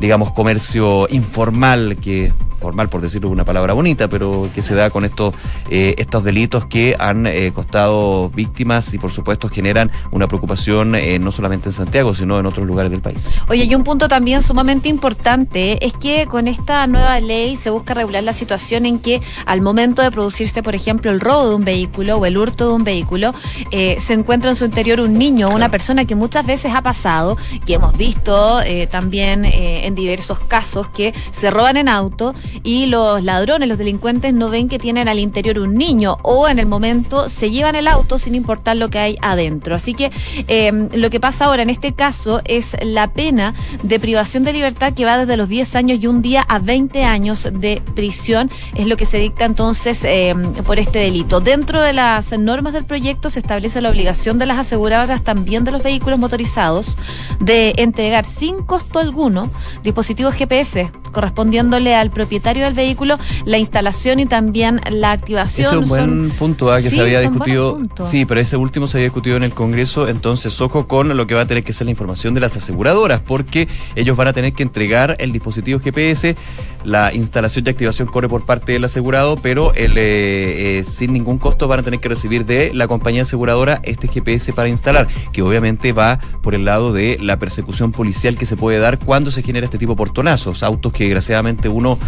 digamos, 0.00 0.32
comercio 0.32 1.06
informal 1.10 1.98
que 2.02 2.32
formal, 2.60 2.88
por 2.90 3.00
decirlo 3.00 3.28
de 3.28 3.32
una 3.32 3.44
palabra 3.44 3.72
bonita, 3.72 4.08
pero 4.08 4.48
que 4.54 4.62
se 4.62 4.74
da 4.74 4.90
con 4.90 5.04
estos, 5.04 5.34
eh, 5.70 5.94
estos 5.98 6.22
delitos 6.22 6.66
que 6.66 6.94
han 6.98 7.26
eh, 7.26 7.50
costado 7.52 8.28
víctimas 8.28 8.92
y 8.94 8.98
por 8.98 9.10
supuesto 9.10 9.48
generan 9.48 9.90
una 10.12 10.28
preocupación 10.28 10.94
eh, 10.94 11.18
no 11.18 11.32
solamente 11.32 11.70
en 11.70 11.72
Santiago, 11.72 12.14
sino 12.14 12.38
en 12.38 12.46
otros 12.46 12.66
lugares 12.66 12.92
del 12.92 13.00
país. 13.00 13.32
Oye, 13.48 13.64
y 13.64 13.74
un 13.74 13.82
punto 13.82 14.08
también 14.08 14.42
sumamente 14.42 14.88
importante 14.88 15.84
es 15.84 15.94
que 15.94 16.26
con 16.26 16.46
esta 16.46 16.86
nueva 16.86 17.18
ley 17.18 17.56
se 17.56 17.70
busca 17.70 17.94
regular 17.94 18.22
la 18.22 18.34
situación 18.34 18.84
en 18.84 18.98
que 18.98 19.22
al 19.46 19.62
momento 19.62 20.02
de 20.02 20.10
producirse, 20.10 20.62
por 20.62 20.74
ejemplo, 20.74 21.10
el 21.10 21.20
robo 21.20 21.48
de 21.48 21.54
un 21.54 21.64
vehículo 21.64 22.18
o 22.18 22.26
el 22.26 22.36
hurto 22.36 22.68
de 22.68 22.74
un 22.74 22.84
vehículo, 22.84 23.32
se 23.70 24.12
encuentra 24.12 24.50
en 24.50 24.56
su 24.56 24.66
interior 24.66 25.00
un 25.00 25.14
niño 25.14 25.48
o 25.48 25.54
una 25.54 25.70
persona 25.70 26.04
que 26.04 26.14
muchas 26.14 26.44
veces 26.44 26.74
ha 26.74 26.82
pasado, 26.82 27.38
que 27.64 27.74
hemos 27.74 27.96
visto 27.96 28.60
también 28.90 29.44
en 29.46 29.89
diversos 29.94 30.38
casos 30.40 30.88
que 30.88 31.14
se 31.30 31.50
roban 31.50 31.76
en 31.76 31.88
auto 31.88 32.34
y 32.62 32.86
los 32.86 33.22
ladrones, 33.22 33.68
los 33.68 33.78
delincuentes 33.78 34.32
no 34.32 34.50
ven 34.50 34.68
que 34.68 34.78
tienen 34.78 35.08
al 35.08 35.18
interior 35.18 35.58
un 35.58 35.74
niño 35.76 36.18
o 36.22 36.48
en 36.48 36.58
el 36.58 36.66
momento 36.66 37.28
se 37.28 37.50
llevan 37.50 37.76
el 37.76 37.88
auto 37.88 38.18
sin 38.18 38.34
importar 38.34 38.76
lo 38.76 38.90
que 38.90 38.98
hay 38.98 39.16
adentro. 39.20 39.74
Así 39.74 39.94
que 39.94 40.10
em, 40.48 40.88
lo 40.92 41.10
que 41.10 41.20
pasa 41.20 41.46
ahora 41.46 41.62
en 41.62 41.70
este 41.70 41.92
caso 41.92 42.40
es 42.44 42.76
la 42.82 43.12
pena 43.12 43.54
de 43.82 44.00
privación 44.00 44.44
de 44.44 44.52
libertad 44.52 44.94
que 44.94 45.04
va 45.04 45.18
desde 45.18 45.36
los 45.36 45.48
10 45.48 45.76
años 45.76 45.98
y 46.00 46.06
un 46.06 46.22
día 46.22 46.44
a 46.48 46.58
20 46.58 47.04
años 47.04 47.48
de 47.52 47.82
prisión. 47.94 48.50
Es 48.74 48.86
lo 48.86 48.96
que 48.96 49.04
se 49.04 49.18
dicta 49.18 49.44
entonces 49.44 50.04
em, 50.04 50.52
por 50.64 50.78
este 50.78 50.98
delito. 50.98 51.40
Dentro 51.40 51.80
de 51.80 51.92
las 51.92 52.36
normas 52.38 52.72
del 52.72 52.84
proyecto 52.84 53.30
se 53.30 53.40
establece 53.40 53.80
la 53.80 53.90
obligación 53.90 54.38
de 54.38 54.46
las 54.46 54.58
aseguradoras 54.58 55.22
también 55.22 55.64
de 55.64 55.70
los 55.70 55.82
vehículos 55.82 56.18
motorizados 56.18 56.96
de 57.40 57.74
entregar 57.76 58.26
sin 58.26 58.62
costo 58.62 58.98
alguno 58.98 59.50
dispositivos 59.82 60.34
GPS 60.34 60.90
correspondiéndole 61.10 61.94
al 61.94 62.10
propietario 62.10 62.64
del 62.64 62.74
vehículo 62.74 63.18
la 63.44 63.58
instalación 63.58 64.20
y 64.20 64.26
también 64.26 64.80
la 64.90 65.12
activación. 65.12 65.66
Ese 65.66 65.76
es 65.76 65.82
un 65.82 65.88
buen 65.88 66.30
punto 66.30 66.72
¿ah? 66.72 66.80
que 66.80 66.90
se 66.90 67.00
había 67.00 67.20
discutido. 67.20 67.80
Sí, 68.04 68.24
pero 68.24 68.40
ese 68.40 68.56
último 68.56 68.86
se 68.86 68.98
había 68.98 69.06
discutido 69.06 69.36
en 69.36 69.42
el 69.42 69.52
Congreso, 69.52 70.08
entonces 70.08 70.60
ojo 70.60 70.86
con 70.86 71.16
lo 71.16 71.26
que 71.26 71.34
va 71.34 71.42
a 71.42 71.46
tener 71.46 71.64
que 71.64 71.72
ser 71.72 71.86
la 71.86 71.90
información 71.90 72.34
de 72.34 72.40
las 72.40 72.56
aseguradoras, 72.56 73.20
porque 73.20 73.68
ellos 73.96 74.16
van 74.16 74.28
a 74.28 74.32
tener 74.32 74.52
que 74.52 74.62
entregar 74.62 75.16
el 75.18 75.32
dispositivo 75.32 75.80
GPS, 75.80 76.36
la 76.84 77.12
instalación 77.12 77.66
y 77.66 77.70
activación 77.70 78.08
corre 78.08 78.28
por 78.28 78.46
parte 78.46 78.72
del 78.72 78.84
asegurado, 78.84 79.36
pero 79.36 79.74
el, 79.74 79.98
eh, 79.98 80.78
eh, 80.78 80.84
sin 80.84 81.12
ningún 81.12 81.38
costo 81.38 81.68
van 81.68 81.80
a 81.80 81.82
tener 81.82 82.00
que 82.00 82.08
recibir 82.08 82.46
de 82.46 82.72
la 82.72 82.88
compañía 82.88 83.22
aseguradora 83.22 83.80
este 83.84 84.08
GPS 84.08 84.52
para 84.52 84.68
instalar, 84.68 85.08
que 85.32 85.42
obviamente 85.42 85.92
va 85.92 86.20
por 86.42 86.54
el 86.54 86.64
lado 86.64 86.92
de 86.92 87.18
la 87.20 87.38
persecución 87.38 87.92
policial 87.92 88.36
que 88.36 88.46
se 88.46 88.56
puede 88.56 88.78
dar 88.78 88.98
cuando 88.98 89.30
se 89.30 89.42
genera 89.42 89.59
este 89.64 89.78
tipo 89.78 89.92
de 89.92 89.96
portonazos, 89.96 90.62
autos 90.62 90.92
que 90.92 91.04
desgraciadamente 91.04 91.68
uno 91.68 91.98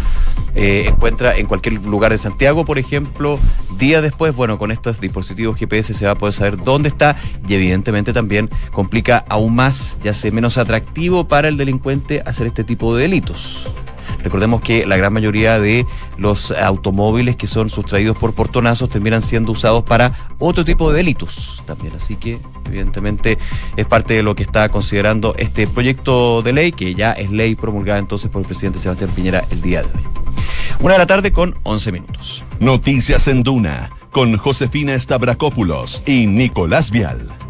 eh, 0.55 0.85
encuentra 0.87 1.35
en 1.37 1.47
cualquier 1.47 1.85
lugar 1.85 2.11
de 2.11 2.17
Santiago, 2.17 2.65
por 2.65 2.77
ejemplo, 2.77 3.39
día 3.77 4.01
después, 4.01 4.35
bueno, 4.35 4.57
con 4.57 4.71
estos 4.71 4.99
dispositivos 4.99 5.57
GPS 5.57 5.93
se 5.93 6.05
va 6.05 6.11
a 6.11 6.15
poder 6.15 6.33
saber 6.33 6.57
dónde 6.57 6.89
está 6.89 7.15
y 7.47 7.53
evidentemente 7.53 8.13
también 8.13 8.49
complica 8.71 9.25
aún 9.29 9.55
más, 9.55 9.97
ya 10.03 10.13
sea 10.13 10.31
menos 10.31 10.57
atractivo 10.57 11.27
para 11.27 11.47
el 11.47 11.57
delincuente 11.57 12.21
hacer 12.25 12.47
este 12.47 12.63
tipo 12.63 12.95
de 12.95 13.03
delitos. 13.03 13.69
Recordemos 14.23 14.61
que 14.61 14.85
la 14.85 14.97
gran 14.97 15.13
mayoría 15.13 15.59
de 15.59 15.85
los 16.17 16.51
automóviles 16.51 17.35
que 17.35 17.47
son 17.47 17.69
sustraídos 17.69 18.17
por 18.17 18.33
portonazos 18.33 18.89
terminan 18.89 19.21
siendo 19.21 19.51
usados 19.51 19.83
para 19.83 20.29
otro 20.39 20.63
tipo 20.65 20.91
de 20.91 20.97
delitos 20.97 21.61
también. 21.65 21.95
Así 21.95 22.15
que, 22.15 22.39
evidentemente, 22.65 23.37
es 23.75 23.85
parte 23.85 24.13
de 24.13 24.23
lo 24.23 24.35
que 24.35 24.43
está 24.43 24.69
considerando 24.69 25.35
este 25.37 25.67
proyecto 25.67 26.41
de 26.41 26.53
ley, 26.53 26.71
que 26.71 26.95
ya 26.95 27.11
es 27.11 27.31
ley 27.31 27.55
promulgada 27.55 27.99
entonces 27.99 28.29
por 28.29 28.41
el 28.41 28.47
presidente 28.47 28.79
Sebastián 28.79 29.09
Piñera 29.15 29.43
el 29.49 29.61
día 29.61 29.81
de 29.81 29.87
hoy. 29.87 30.03
Una 30.79 30.93
de 30.93 30.99
la 30.99 31.07
tarde 31.07 31.31
con 31.31 31.55
11 31.63 31.91
minutos. 31.91 32.43
Noticias 32.59 33.27
en 33.27 33.43
Duna 33.43 33.89
con 34.11 34.37
Josefina 34.37 34.97
Stavrakopoulos 34.97 36.03
y 36.05 36.27
Nicolás 36.27 36.91
Vial. 36.91 37.42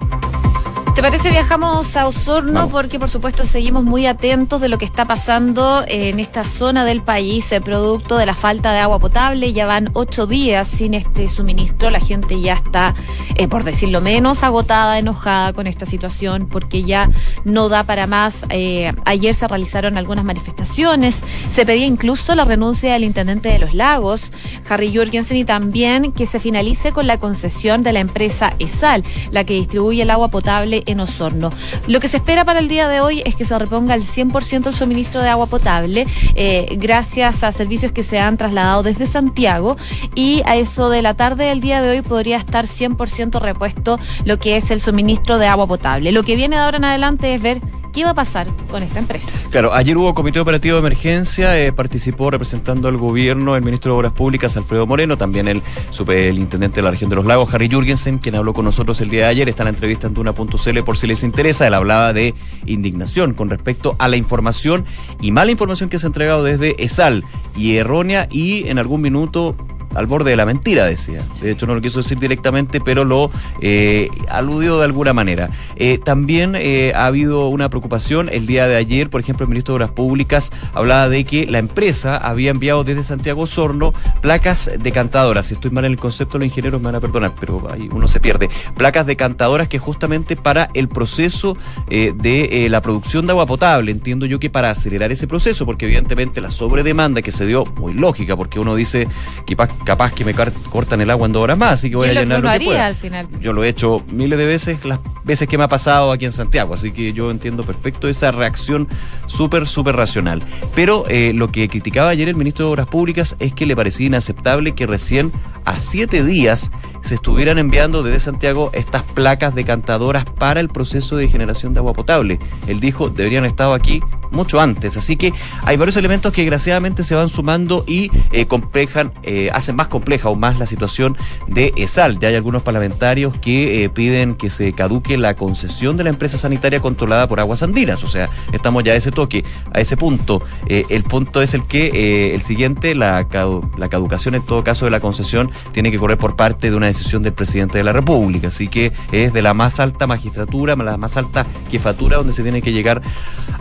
¿Te 0.95 1.01
parece 1.01 1.31
viajamos 1.31 1.95
a 1.97 2.07
Osorno? 2.07 2.69
Porque 2.69 2.99
por 2.99 3.09
supuesto 3.09 3.45
seguimos 3.45 3.83
muy 3.83 4.05
atentos 4.05 4.61
de 4.61 4.69
lo 4.69 4.77
que 4.77 4.85
está 4.85 5.05
pasando 5.05 5.83
en 5.87 6.19
esta 6.19 6.45
zona 6.45 6.85
del 6.85 7.01
país, 7.01 7.51
el 7.51 7.63
producto 7.63 8.15
de 8.15 8.27
la 8.27 8.35
falta 8.35 8.71
de 8.73 8.79
agua 8.79 8.99
potable. 8.99 9.53
Ya 9.53 9.65
van 9.65 9.89
ocho 9.93 10.27
días 10.27 10.67
sin 10.67 10.93
este 10.93 11.29
suministro. 11.29 11.89
La 11.89 11.99
gente 11.99 12.39
ya 12.39 12.53
está, 12.53 12.93
eh, 13.35 13.47
por 13.47 13.63
decirlo 13.63 14.01
menos, 14.01 14.43
agotada, 14.43 14.99
enojada 14.99 15.51
con 15.53 15.65
esta 15.65 15.87
situación 15.87 16.47
porque 16.47 16.83
ya 16.83 17.09
no 17.43 17.69
da 17.69 17.83
para 17.83 18.05
más. 18.05 18.45
Eh, 18.49 18.93
ayer 19.05 19.33
se 19.33 19.47
realizaron 19.47 19.97
algunas 19.97 20.25
manifestaciones. 20.25 21.23
Se 21.49 21.65
pedía 21.65 21.87
incluso 21.87 22.35
la 22.35 22.45
renuncia 22.45 22.93
del 22.93 23.03
intendente 23.03 23.49
de 23.49 23.57
los 23.57 23.73
lagos, 23.73 24.31
Harry 24.69 24.95
Jurgensen, 24.95 25.37
y 25.37 25.43
también 25.43 26.11
que 26.11 26.27
se 26.27 26.39
finalice 26.39 26.91
con 26.91 27.07
la 27.07 27.19
concesión 27.19 27.81
de 27.81 27.93
la 27.93 27.99
empresa 27.99 28.53
ESAL, 28.59 29.03
la 29.31 29.43
que 29.43 29.55
distribuye 29.55 30.03
el 30.03 30.11
agua 30.11 30.27
potable 30.27 30.82
en 30.85 30.99
Osorno. 30.99 31.51
Lo 31.87 31.99
que 31.99 32.07
se 32.07 32.17
espera 32.17 32.45
para 32.45 32.59
el 32.59 32.67
día 32.67 32.87
de 32.87 33.01
hoy 33.01 33.21
es 33.25 33.35
que 33.35 33.45
se 33.45 33.57
reponga 33.57 33.93
al 33.93 34.01
100% 34.01 34.67
el 34.67 34.75
suministro 34.75 35.21
de 35.21 35.29
agua 35.29 35.47
potable, 35.47 36.07
eh, 36.35 36.77
gracias 36.79 37.43
a 37.43 37.51
servicios 37.51 37.91
que 37.91 38.03
se 38.03 38.19
han 38.19 38.37
trasladado 38.37 38.83
desde 38.83 39.07
Santiago 39.07 39.77
y 40.15 40.41
a 40.45 40.55
eso 40.55 40.89
de 40.89 41.01
la 41.01 41.13
tarde 41.13 41.45
del 41.45 41.61
día 41.61 41.81
de 41.81 41.89
hoy 41.89 42.01
podría 42.01 42.37
estar 42.37 42.65
100% 42.65 43.39
repuesto 43.39 43.99
lo 44.25 44.37
que 44.39 44.57
es 44.57 44.71
el 44.71 44.79
suministro 44.79 45.37
de 45.37 45.47
agua 45.47 45.67
potable. 45.67 46.11
Lo 46.11 46.23
que 46.23 46.35
viene 46.35 46.55
de 46.55 46.61
ahora 46.61 46.77
en 46.77 46.85
adelante 46.85 47.33
es 47.35 47.41
ver 47.41 47.61
qué 47.93 48.03
va 48.03 48.11
a 48.11 48.13
pasar 48.15 48.47
con 48.69 48.83
esta 48.83 48.99
empresa. 48.99 49.31
Claro, 49.51 49.73
ayer 49.73 49.95
hubo 49.95 50.13
comité 50.13 50.39
operativo 50.39 50.75
de 50.75 50.79
emergencia, 50.79 51.57
eh, 51.59 51.71
participó 51.71 52.31
representando 52.31 52.87
al 52.87 52.97
gobierno 52.97 53.55
el 53.55 53.61
ministro 53.63 53.93
de 53.93 53.99
Obras 53.99 54.11
Públicas, 54.13 54.57
Alfredo 54.57 54.87
Moreno, 54.87 55.17
también 55.17 55.47
el, 55.47 55.61
superintendente 55.91 56.77
de 56.77 56.81
la 56.81 56.91
región 56.91 57.09
de 57.09 57.15
los 57.15 57.25
lagos, 57.25 57.53
Harry 57.53 57.69
Jurgensen, 57.69 58.17
quien 58.17 58.35
habló 58.35 58.53
con 58.53 58.65
nosotros 58.65 58.99
el 59.01 59.09
día 59.09 59.25
de 59.25 59.27
ayer, 59.27 59.49
está 59.49 59.63
en 59.63 59.65
la 59.65 59.69
entrevista 59.69 60.07
en 60.07 60.13
Duna.cl 60.15 60.79
por 60.83 60.97
si 60.97 61.07
les 61.07 61.23
interesa, 61.23 61.67
él 61.67 61.75
hablaba 61.75 62.13
de 62.13 62.33
indignación 62.65 63.33
con 63.33 63.49
respecto 63.49 63.95
a 63.99 64.07
la 64.07 64.17
información 64.17 64.85
y 65.21 65.31
mala 65.31 65.51
información 65.51 65.89
que 65.89 65.99
se 65.99 66.07
ha 66.07 66.09
entregado 66.09 66.43
desde 66.43 66.83
ESAL 66.83 67.23
y 67.55 67.77
errónea 67.77 68.27
y 68.31 68.67
en 68.67 68.79
algún 68.79 69.01
minuto 69.01 69.55
al 69.95 70.05
borde 70.07 70.31
de 70.31 70.35
la 70.35 70.45
mentira, 70.45 70.85
decía. 70.85 71.23
De 71.41 71.51
hecho, 71.51 71.67
no 71.67 71.75
lo 71.75 71.81
quiso 71.81 72.01
decir 72.01 72.19
directamente, 72.19 72.81
pero 72.81 73.05
lo 73.05 73.31
eh, 73.61 74.09
aludió 74.29 74.79
de 74.79 74.85
alguna 74.85 75.13
manera. 75.13 75.49
Eh, 75.75 75.99
también 76.03 76.55
eh, 76.55 76.93
ha 76.95 77.05
habido 77.05 77.47
una 77.47 77.69
preocupación 77.69 78.29
el 78.31 78.45
día 78.45 78.67
de 78.67 78.75
ayer, 78.75 79.09
por 79.09 79.21
ejemplo, 79.21 79.43
el 79.45 79.49
ministro 79.49 79.73
de 79.73 79.83
Obras 79.83 79.91
Públicas 79.91 80.51
hablaba 80.73 81.09
de 81.09 81.23
que 81.23 81.47
la 81.47 81.59
empresa 81.59 82.17
había 82.17 82.51
enviado 82.51 82.83
desde 82.83 83.03
Santiago 83.03 83.45
Sorno 83.47 83.93
placas 84.21 84.71
decantadoras. 84.79 85.47
Si 85.47 85.55
estoy 85.55 85.71
mal 85.71 85.85
en 85.85 85.91
el 85.91 85.97
concepto, 85.97 86.37
los 86.37 86.47
ingenieros 86.47 86.81
me 86.81 86.85
van 86.85 86.95
a 86.95 86.99
perdonar, 86.99 87.33
pero 87.39 87.67
ahí 87.71 87.89
uno 87.91 88.07
se 88.07 88.19
pierde. 88.19 88.49
Placas 88.77 89.05
decantadoras 89.05 89.67
que 89.67 89.79
justamente 89.79 90.35
para 90.35 90.69
el 90.73 90.87
proceso 90.87 91.57
de 91.87 92.67
la 92.69 92.81
producción 92.81 93.25
de 93.25 93.31
agua 93.31 93.45
potable, 93.45 93.91
entiendo 93.91 94.25
yo 94.25 94.39
que 94.39 94.49
para 94.49 94.69
acelerar 94.69 95.11
ese 95.11 95.27
proceso, 95.27 95.65
porque 95.65 95.85
evidentemente 95.85 96.41
la 96.41 96.51
sobredemanda 96.51 97.21
que 97.21 97.31
se 97.31 97.45
dio, 97.45 97.65
muy 97.65 97.93
lógica, 97.93 98.35
porque 98.35 98.59
uno 98.59 98.75
dice 98.75 99.07
que 99.45 99.55
capaz 99.83 100.13
que 100.13 100.25
me 100.25 100.33
cortan 100.33 101.01
el 101.01 101.09
agua 101.09 101.27
en 101.27 101.33
dos 101.33 101.43
horas 101.43 101.57
más, 101.57 101.73
así 101.73 101.89
que 101.89 101.95
voy 101.95 102.09
a 102.09 102.13
llenar 102.13 102.41
lo, 102.41 102.51
que, 102.51 102.65
pueda. 102.65 102.87
Al 102.87 102.95
final? 102.95 103.27
Yo 103.39 103.53
lo 103.53 103.63
he 103.63 103.69
hecho 103.69 104.03
miles 104.11 104.37
de 104.37 104.45
veces, 104.45 104.83
las 104.85 104.99
veces 105.23 105.47
que 105.47 105.57
me 105.57 105.63
ha 105.63 105.67
pasado 105.67 106.11
aquí 106.11 106.25
en 106.25 106.31
Santiago, 106.31 106.73
así 106.73 106.91
que 106.91 107.13
yo 107.13 107.31
entiendo 107.31 107.63
perfecto 107.63 108.07
esa 108.07 108.31
reacción 108.31 108.87
súper, 109.25 109.67
súper 109.67 109.95
racional. 109.95 110.43
Pero 110.75 111.05
eh, 111.07 111.31
lo 111.33 111.51
que 111.51 111.67
criticaba 111.69 112.09
ayer 112.09 112.29
el 112.29 112.35
ministro 112.35 112.65
de 112.65 112.71
Obras 112.71 112.87
Públicas 112.87 113.35
es 113.39 113.53
que 113.53 113.65
le 113.65 113.75
parecía 113.75 114.07
inaceptable 114.07 114.73
que 114.73 114.87
recién 114.87 115.31
a 115.65 115.79
siete 115.79 116.23
días 116.23 116.71
se 117.01 117.15
estuvieran 117.15 117.57
enviando 117.57 118.03
desde 118.03 118.19
Santiago 118.19 118.69
estas 118.73 119.03
placas 119.03 119.55
decantadoras 119.55 120.25
para 120.25 120.59
el 120.59 120.69
proceso 120.69 121.17
de 121.17 121.27
generación 121.27 121.73
de 121.73 121.79
agua 121.79 121.93
potable. 121.93 122.39
Él 122.67 122.79
dijo, 122.79 123.09
deberían 123.09 123.43
haber 123.43 123.51
estado 123.51 123.73
aquí 123.73 124.01
mucho 124.31 124.59
antes. 124.59 124.97
Así 124.97 125.15
que 125.15 125.33
hay 125.63 125.77
varios 125.77 125.97
elementos 125.97 126.33
que 126.33 126.41
desgraciadamente 126.41 127.03
se 127.03 127.15
van 127.15 127.29
sumando 127.29 127.83
y 127.87 128.09
eh, 128.31 128.45
complejan, 128.45 129.11
eh, 129.23 129.49
hacen 129.53 129.75
más 129.75 129.89
compleja 129.89 130.29
o 130.29 130.35
más 130.35 130.57
la 130.59 130.65
situación 130.65 131.17
de 131.47 131.73
ESAL. 131.75 132.19
Ya 132.19 132.29
hay 132.29 132.35
algunos 132.35 132.61
parlamentarios 132.61 133.37
que 133.37 133.89
piden 133.93 134.35
que 134.35 134.49
se 134.49 134.73
caduque 134.73 135.12
la 135.17 135.35
concesión 135.35 135.97
de 135.97 136.03
la 136.03 136.09
empresa 136.09 136.37
sanitaria 136.37 136.79
controlada 136.79 137.27
por 137.27 137.39
aguas 137.39 137.63
andinas. 137.63 138.03
O 138.03 138.07
sea, 138.07 138.29
estamos 138.51 138.83
ya 138.83 138.93
a 138.93 138.95
ese 138.95 139.11
toque, 139.11 139.43
a 139.73 139.79
ese 139.79 139.97
punto. 139.97 140.41
el 140.67 141.03
punto 141.03 141.41
es 141.41 141.53
el 141.53 141.65
que 141.65 142.33
el 142.33 142.41
siguiente, 142.41 142.95
la, 142.95 143.27
caducación 143.27 144.35
en 144.35 144.45
todo 144.45 144.63
caso 144.63 144.85
de 144.85 144.91
la 144.91 144.99
concesión, 144.99 145.51
tiene 145.71 145.91
que 145.91 145.99
correr 145.99 146.17
por 146.17 146.35
parte 146.35 146.69
de 146.69 146.77
una 146.77 146.87
decisión 146.87 147.23
del 147.23 147.33
presidente 147.33 147.77
de 147.77 147.83
la 147.83 147.93
República. 147.93 148.47
Así 148.47 148.67
que 148.67 148.91
es 149.11 149.33
de 149.33 149.41
la 149.41 149.53
más 149.53 149.79
alta 149.79 150.07
magistratura, 150.07 150.75
la 150.75 150.97
más 150.97 151.17
alta 151.17 151.45
jefatura 151.69 152.17
donde 152.17 152.33
se 152.33 152.43
tiene 152.43 152.61
que 152.61 152.71
llegar 152.71 153.01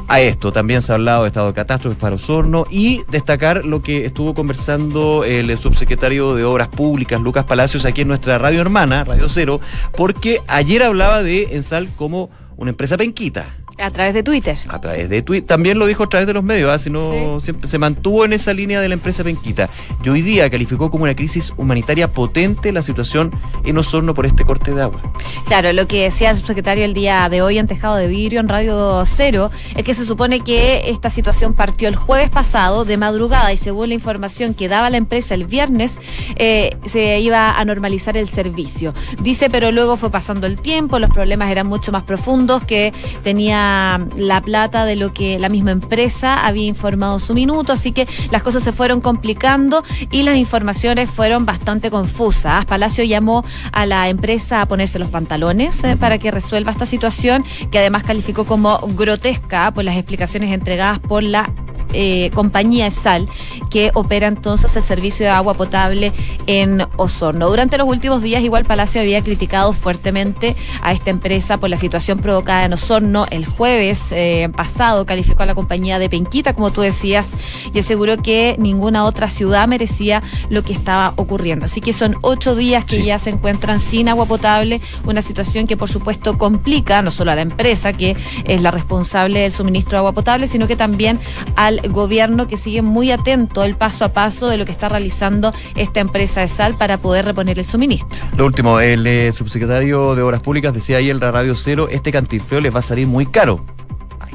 a 0.09 0.21
esto. 0.21 0.53
También 0.53 0.83
se 0.83 0.93
ha 0.93 0.97
hablado 0.97 1.23
de 1.23 1.29
estado 1.29 1.49
de 1.49 1.55
catástrofe 1.55 1.97
para 1.97 2.17
Osorno 2.17 2.65
y 2.71 3.03
destacar 3.11 3.65
lo 3.65 3.83
que 3.83 4.05
estuvo 4.05 4.35
conversando 4.35 5.25
el 5.25 5.57
subsecretario 5.59 6.35
de 6.35 6.45
Obras 6.45 6.69
Públicas, 6.69 7.21
Lucas 7.21 7.45
Palacios, 7.45 7.85
aquí 7.85 8.03
en 8.03 8.09
nuestra 8.09 8.39
radio 8.39 8.61
hermana, 8.61 9.05
Radio 9.05 9.29
Cero, 9.29 9.61
porque 9.97 10.41
ayer 10.49 10.83
hablaba 10.83 11.23
de 11.23 11.42
Ensal 11.51 11.89
como 11.97 12.31
una 12.57 12.71
empresa 12.71 12.97
penquita. 12.97 13.57
A 13.79 13.91
través 13.91 14.15
de 14.15 14.23
Twitter. 14.23 14.59
A 14.69 14.81
través 14.81 15.09
de 15.09 15.23
Twitter. 15.23 15.47
También 15.47 15.79
lo 15.79 15.87
dijo 15.87 16.05
a 16.05 16.09
través 16.09 16.27
de 16.27 16.33
los 16.33 16.45
medios, 16.45 16.71
¿ah? 16.71 16.79
Si 16.79 16.91
no, 16.91 17.41
siempre 17.41 17.69
se 17.69 17.79
mantuvo 17.79 18.25
en 18.25 18.33
esa 18.33 18.53
línea 18.53 18.81
de 18.81 18.89
la 18.89 18.95
empresa 18.95 19.25
Penquita. 19.25 19.71
Y 20.05 20.09
hoy 20.09 20.23
día 20.23 20.49
calificó 20.51 20.91
como 20.91 21.05
una 21.05 21.15
crisis 21.15 21.53
humanitaria 21.57 22.13
potente 22.13 22.73
la 22.73 22.83
situación 22.83 23.33
en 23.65 23.79
Osorno 23.79 24.15
por 24.15 24.27
este 24.27 24.45
corte 24.45 24.73
de 24.73 24.83
agua. 24.83 25.01
Claro, 25.47 25.73
lo 25.73 25.87
que 25.87 26.05
decía 26.05 26.31
el 26.31 26.37
subsecretario 26.37 26.85
el 26.85 26.95
día 26.95 27.29
de 27.29 27.43
hoy 27.43 27.59
en 27.59 27.67
Tejado 27.67 27.97
de 27.97 28.07
Vidrio, 28.07 28.41
en 28.41 28.49
Radio 28.49 29.03
Cero, 29.07 29.51
es 29.77 29.85
que 29.85 29.95
se 29.95 30.05
supone 30.05 30.41
que 30.41 30.91
esta 30.91 31.11
situación 31.11 31.55
partió 31.55 31.89
el 31.89 31.97
jueves 31.97 32.31
pasado 32.31 32.85
de 32.85 32.97
madrugada 32.97 33.53
y 33.53 33.57
según 33.57 33.89
la 33.89 33.95
información 33.95 34.55
que 34.55 34.69
daba 34.69 34.91
la 34.91 34.97
empresa 34.97 35.35
el 35.35 35.45
viernes, 35.45 35.99
eh, 36.37 36.77
se 36.87 37.21
iba 37.21 37.59
a 37.59 37.65
normalizar 37.65 38.17
el 38.17 38.29
servicio. 38.29 38.95
Dice, 39.23 39.51
pero 39.51 39.73
luego 39.73 39.97
fue 39.97 40.11
pasando 40.11 40.47
el 40.47 40.61
tiempo, 40.61 40.99
los 40.99 41.11
problemas 41.11 41.51
eran 41.51 41.67
mucho 41.67 41.93
más 41.93 42.03
profundos, 42.03 42.65
que 42.65 42.93
tenía 43.23 43.72
la 44.17 44.41
plata 44.43 44.85
de 44.85 44.97
lo 44.97 45.13
que 45.13 45.39
la 45.39 45.49
misma 45.49 45.71
empresa 45.71 46.47
había 46.47 46.67
informado 46.67 47.19
su 47.19 47.35
minuto, 47.35 47.73
así 47.73 47.93
que 47.93 48.07
las 48.31 48.43
cosas 48.43 48.63
se 48.63 48.73
fueron 48.73 49.01
complicando 49.01 49.83
y 50.11 50.23
las 50.23 50.37
informaciones 50.37 51.11
fueron 51.11 51.47
bastante 51.47 51.91
confusas. 51.91 52.65
Palacio 52.65 53.05
llamó 53.05 53.45
a 53.73 53.87
la 53.87 54.09
empresa 54.09 54.63
a 54.63 54.67
ponerse 54.67 54.99
los 54.99 55.09
pantalones 55.09 55.83
eh, 55.85 55.97
para 55.97 56.19
que 56.19 56.31
resuelva 56.31 56.71
esta 56.71 56.87
situación, 56.87 57.45
que 57.71 57.79
además 57.79 58.05
calificó 58.05 58.45
como 58.45 58.79
grotesca 58.97 59.73
por 59.73 59.85
las 59.85 59.97
explicaciones 59.97 60.53
entregadas 60.53 60.99
por 61.01 61.23
la 61.23 61.51
eh, 61.93 62.31
compañía 62.35 62.91
Sal 62.91 63.29
que 63.71 63.91
opera 63.95 64.27
entonces 64.27 64.77
el 64.77 64.83
servicio 64.83 65.27
de 65.27 65.33
agua 65.33 65.55
potable 65.55 66.13
en 66.47 66.87
Osorno. 66.97 67.49
Durante 67.49 67.79
los 67.79 67.89
últimos 67.89 68.23
días, 68.23 68.43
igual 68.43 68.65
Palacio 68.65 69.01
había 69.01 69.23
criticado 69.23 69.73
fuertemente 69.73 70.57
a 70.83 70.93
esta 70.93 71.11
empresa 71.11 71.59
por 71.59 71.71
la 71.71 71.77
situación 71.77 72.19
provocada 72.19 72.65
en 72.65 72.75
Osorno. 72.75 73.27
El 73.31 73.47
jueves 73.47 74.13
eh, 74.13 74.51
pasado 74.55 75.07
calificó 75.07 75.43
a 75.43 75.47
la 75.47 75.55
compañía 75.55 75.99
de 75.99 76.11
Penquita, 76.11 76.53
como 76.55 76.73
tú 76.73 76.83
decías, 76.83 77.35
y 77.73 77.79
aseguró 77.79 78.19
que 78.19 78.57
ninguna 78.59 79.05
otra 79.05 79.31
ciudad 79.31 79.67
merecía 79.69 80.23
lo 80.51 80.63
que 80.63 80.73
estaba 80.73 81.15
ocurriendo. 81.17 81.65
Así 81.65 81.81
que 81.81 81.93
son 81.93 82.17
ocho 82.21 82.55
días 82.55 82.85
que 82.85 83.03
ya 83.03 83.19
se 83.19 83.31
encuentran 83.31 83.81
sin 83.81 84.09
agua 84.09 84.27
potable, 84.27 84.81
una 85.05 85.23
situación 85.23 85.67
que 85.67 85.77
por 85.77 85.91
supuesto 85.91 86.39
complica 86.39 87.03
no 87.03 87.11
solo 87.11 87.31
a 87.31 87.35
la 87.35 87.43
empresa, 87.43 87.93
que 87.93 88.17
es 88.45 88.63
la 88.63 88.71
responsable 88.71 89.41
del 89.41 89.53
suministro 89.53 89.93
de 89.93 89.99
agua 89.99 90.13
potable, 90.13 90.47
sino 90.47 90.67
que 90.67 90.77
también 90.77 91.19
al 91.57 91.81
gobierno 91.91 92.49
que 92.49 92.57
sigue 92.57 92.83
muy 92.83 93.11
atento 93.11 93.65
el 93.65 93.77
paso 93.77 94.05
a 94.05 94.13
paso 94.13 94.49
de 94.49 94.59
lo 94.59 94.65
que 94.65 94.73
está 94.73 94.89
realizando 94.89 95.53
esta 95.75 96.01
empresa 96.01 96.41
de 96.41 96.49
sal 96.49 96.75
para 96.77 96.99
poder 96.99 97.25
reponer 97.25 97.59
el 97.59 97.65
suministro. 97.65 98.19
Lo 98.37 98.47
último, 98.47 98.81
el 98.81 99.07
eh, 99.07 99.33
subsecretario 99.33 100.15
de 100.15 100.23
Obras 100.23 100.41
Públicas 100.41 100.75
decía 100.75 100.99
ahí 100.99 101.11
en 101.11 101.19
la 101.21 101.31
Radio 101.31 101.55
Cero, 101.55 101.89
este 101.91 102.13
cantinfleo 102.13 102.61
les 102.61 102.75
va 102.75 102.81
a 102.81 102.83
salir 102.83 103.07
muy 103.07 103.27
caro 103.27 103.65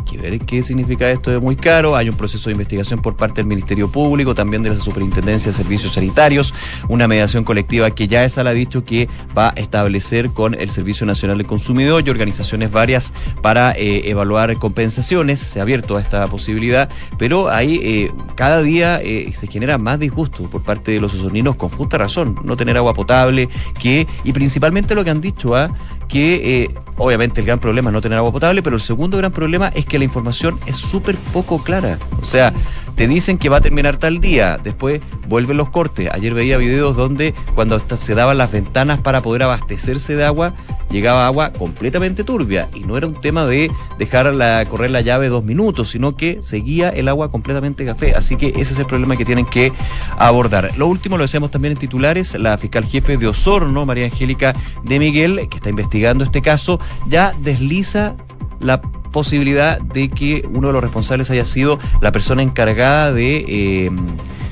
que 0.10 0.18
ver 0.18 0.40
qué 0.40 0.64
significa 0.64 1.10
esto 1.10 1.32
de 1.32 1.40
muy 1.40 1.56
caro. 1.56 1.96
Hay 1.96 2.10
un 2.10 2.16
proceso 2.16 2.50
de 2.50 2.54
investigación 2.54 3.02
por 3.02 3.16
parte 3.16 3.42
del 3.42 3.48
Ministerio 3.48 3.92
Público, 3.92 4.34
también 4.34 4.64
de 4.64 4.70
la 4.70 4.76
Superintendencia 4.76 5.52
de 5.52 5.58
Servicios 5.58 5.94
Sanitarios, 5.94 6.54
una 6.88 7.08
mediación 7.08 7.44
colectiva 7.44 7.92
que 7.92 8.08
ya 8.08 8.24
esa 8.24 8.44
la 8.44 8.52
ha 8.52 8.54
dicho 8.54 8.84
que 8.84 9.10
va 9.38 9.50
a 9.50 9.54
establecer 9.60 10.32
con 10.32 10.54
el 10.54 10.70
Servicio 10.70 11.06
Nacional 11.06 11.38
del 11.38 11.48
Consumidor 11.48 12.04
y 12.06 12.10
organizaciones 12.10 12.72
varias 12.72 13.14
para 13.42 13.72
eh, 13.74 14.10
evaluar 14.10 14.58
compensaciones. 14.58 15.40
Se 15.40 15.60
ha 15.60 15.64
abierto 15.64 15.98
a 15.98 16.02
esta 16.02 16.28
posibilidad, 16.28 16.90
pero 17.18 17.50
ahí 17.50 17.80
eh, 17.84 18.12
cada 18.36 18.62
día 18.62 19.02
eh, 19.02 19.32
se 19.34 19.48
genera 19.48 19.78
más 19.78 20.00
disgusto 20.00 20.44
por 20.44 20.64
parte 20.64 20.92
de 20.92 21.02
los 21.02 21.14
osorninos 21.14 21.56
con 21.56 21.70
justa 21.70 21.98
razón. 21.98 22.40
No 22.44 22.56
tener 22.56 22.78
agua 22.78 22.94
potable, 22.94 23.50
que, 23.80 24.08
y 24.24 24.32
principalmente 24.32 24.96
lo 24.96 25.04
que 25.04 25.10
han 25.10 25.22
dicho, 25.22 25.56
¿ah? 25.56 25.74
que 26.08 26.70
obviamente 26.98 27.42
el 27.42 27.48
gran 27.48 27.60
problema 27.60 27.90
es 27.90 27.94
no 27.94 28.02
tener 28.02 28.18
agua 28.18 28.32
potable, 28.32 28.64
pero 28.64 28.78
el 28.78 28.82
segundo 28.82 29.18
gran 29.18 29.32
problema 29.32 29.68
es 29.76 29.86
que 29.86 29.97
la 30.00 30.06
información 30.06 30.60
es 30.66 30.78
súper 30.78 31.16
poco 31.34 31.64
clara. 31.64 31.98
O 32.22 32.26
sea, 32.26 32.54
te 32.96 33.08
dicen 33.08 33.38
que 33.38 33.50
va 33.50 33.58
a 33.58 33.62
terminar 33.62 33.98
tal 33.98 34.20
día, 34.20 34.58
después 34.58 35.02
vuelven 35.28 35.58
los 35.58 35.70
cortes. 35.70 36.10
Ayer 36.12 36.34
veía 36.34 36.58
videos 36.58 36.96
donde 36.96 37.36
cuando 37.54 37.80
se 37.80 38.16
daban 38.16 38.40
las 38.40 38.52
ventanas 38.52 39.00
para 39.00 39.22
poder 39.22 39.44
abastecerse 39.44 40.16
de 40.16 40.26
agua, 40.26 40.56
llegaba 40.90 41.28
agua 41.28 41.54
completamente 41.54 42.24
turbia. 42.24 42.70
Y 42.74 42.82
no 42.82 42.98
era 42.98 43.06
un 43.06 43.14
tema 43.14 43.46
de 43.46 43.72
dejar 44.00 44.34
la, 44.34 44.66
correr 44.66 44.90
la 44.90 45.02
llave 45.02 45.30
dos 45.30 45.44
minutos, 45.44 45.90
sino 45.90 46.16
que 46.16 46.40
seguía 46.42 46.90
el 46.90 47.08
agua 47.08 47.30
completamente 47.30 47.86
café. 47.86 48.16
Así 48.16 48.36
que 48.36 48.48
ese 48.48 48.74
es 48.74 48.80
el 48.80 48.86
problema 48.86 49.16
que 49.16 49.26
tienen 49.26 49.46
que 49.46 49.72
abordar. 50.18 50.72
Lo 50.78 50.88
último 50.88 51.18
lo 51.18 51.24
decíamos 51.24 51.52
también 51.52 51.74
en 51.74 51.78
titulares, 51.78 52.34
la 52.34 52.58
fiscal 52.58 52.86
jefe 52.86 53.18
de 53.18 53.28
Osorno, 53.28 53.86
María 53.86 54.06
Angélica 54.06 54.54
de 54.84 55.00
Miguel, 55.00 55.48
que 55.50 55.58
está 55.58 55.70
investigando 55.70 56.24
este 56.24 56.42
caso, 56.42 56.80
ya 57.08 57.34
desliza 57.42 58.16
la 58.60 58.82
posibilidad 59.12 59.80
de 59.80 60.10
que 60.10 60.48
uno 60.54 60.68
de 60.68 60.74
los 60.74 60.82
responsables 60.82 61.32
haya 61.32 61.46
sido 61.46 61.80
la 62.02 62.12
persona 62.12 62.42
encargada 62.42 63.12
de, 63.12 63.46
eh, 63.48 63.92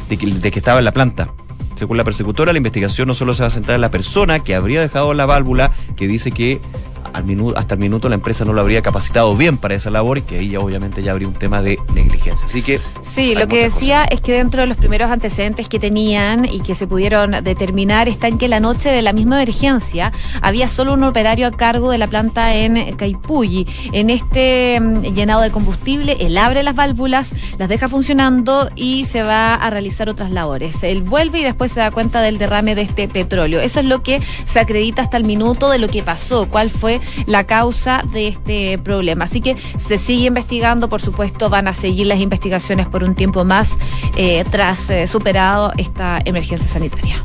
de, 0.10 0.18
que, 0.18 0.28
de 0.28 0.52
que 0.52 0.60
estaba 0.60 0.80
en 0.80 0.86
la 0.86 0.94
planta. 0.94 1.30
Según 1.76 1.98
la 1.98 2.04
persecutora, 2.06 2.54
la 2.54 2.58
investigación 2.58 3.08
no 3.08 3.14
solo 3.14 3.34
se 3.34 3.44
va 3.44 3.48
a 3.48 3.52
centrar 3.52 3.76
en 3.76 3.82
la 3.82 3.92
persona 3.92 4.40
que 4.40 4.56
habría 4.56 4.80
dejado 4.80 5.14
la 5.14 5.26
válvula, 5.26 5.72
que 5.98 6.08
dice 6.08 6.32
que 6.32 6.62
hasta 7.56 7.76
el 7.76 7.80
minuto 7.80 8.10
la 8.10 8.16
empresa 8.16 8.46
no 8.46 8.54
lo 8.54 8.62
habría 8.62 8.82
capacitado 8.82 9.36
bien 9.36 9.58
para 9.58 9.76
esa 9.76 9.90
labor 9.90 10.18
y 10.18 10.22
que 10.22 10.40
ahí 10.40 10.50
ya 10.50 10.60
obviamente 10.60 11.04
ya 11.04 11.12
habría 11.12 11.28
un 11.28 11.34
tema 11.34 11.62
de 11.62 11.80
negligencia. 11.94 12.46
Así 12.46 12.62
que... 12.62 12.80
Sí, 13.02 13.36
lo 13.36 13.48
que 13.48 13.64
decía 13.64 14.04
es 14.04 14.22
que 14.22 14.34
dentro 14.34 14.62
de 14.62 14.68
los 14.68 14.78
primeros 14.78 15.10
antecedentes 15.12 15.68
que 15.68 15.80
tenían 15.80 16.46
y 16.46 16.60
que 16.60 16.76
se 16.76 16.88
pudieron 16.88 17.32
determinar 17.44 18.08
está 18.08 18.28
en 18.28 18.38
que 18.38 18.48
la 18.48 18.60
noche 18.60 18.90
de 18.90 19.02
la 19.02 19.14
misma 19.14 19.42
emergencia 19.42 20.12
había 20.42 20.68
solo 20.68 20.94
un 20.94 21.04
operario 21.04 21.48
a 21.48 21.52
cargo 21.52 21.92
de 21.92 21.98
la 21.98 22.08
planta 22.08 22.54
en 22.56 22.96
Caipulli. 22.96 23.68
En 23.92 24.10
este 24.10 24.80
mm, 24.80 25.14
llenado 25.14 25.42
de 25.42 25.52
combustible, 25.52 26.18
él 26.20 26.38
abre 26.38 26.64
las 26.64 26.76
válvulas, 26.76 27.34
las 27.58 27.70
deja 27.70 27.88
funcionando 27.88 28.70
y 28.76 29.06
se 29.06 29.24
va 29.24 29.56
a 29.56 29.70
realizar 29.70 30.10
otras 30.10 30.32
labores. 30.32 30.84
Él 30.84 31.02
vuelve 31.02 31.40
y 31.40 31.44
después 31.44 31.72
se 31.72 31.80
da 31.80 31.92
cuenta 31.92 32.22
del 32.22 32.38
derrame 32.38 32.76
de 32.76 32.82
este 32.82 33.08
petróleo. 33.08 33.62
Eso 33.62 33.80
es 33.80 33.86
lo 33.86 34.04
que 34.04 34.22
se 34.46 34.60
acredita 34.60 35.02
hasta 35.02 35.18
el 35.18 35.24
minuto 35.24 35.70
de 35.70 35.80
lo 35.80 35.88
que 35.88 36.04
pasó, 36.04 36.48
cuál 36.50 36.70
fue 36.70 37.00
la 37.26 37.46
causa 37.46 38.04
de 38.12 38.28
este 38.28 38.78
problema. 38.78 39.26
Así 39.26 39.42
que 39.42 39.56
se 39.78 39.98
sigue 39.98 40.28
investigando, 40.28 40.90
por 40.90 41.02
supuesto, 41.02 41.50
van 41.50 41.68
a 41.68 41.74
seguir 41.74 42.08
las 42.08 42.20
investigaciones 42.20 42.88
por 42.88 43.04
un 43.04 43.16
tiempo 43.16 43.44
más 43.44 43.78
eh, 44.16 44.46
tras 44.52 44.90
eh, 44.90 45.08
superado 45.08 45.72
esta 45.78 46.22
emergencia 46.26 46.68
sanitaria. 46.68 47.22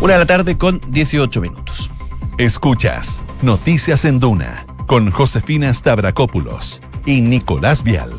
Una 0.00 0.14
de 0.14 0.18
la 0.18 0.26
tarde 0.26 0.58
con 0.58 0.80
18 0.88 1.40
minutos. 1.40 1.90
Escuchas 2.38 3.22
Noticias 3.42 4.04
en 4.04 4.18
Duna 4.20 4.66
con 4.86 5.10
Josefina 5.10 5.72
Stavrakopoulos 5.72 6.82
y 7.06 7.20
Nicolás 7.20 7.82
Vial. 7.82 8.12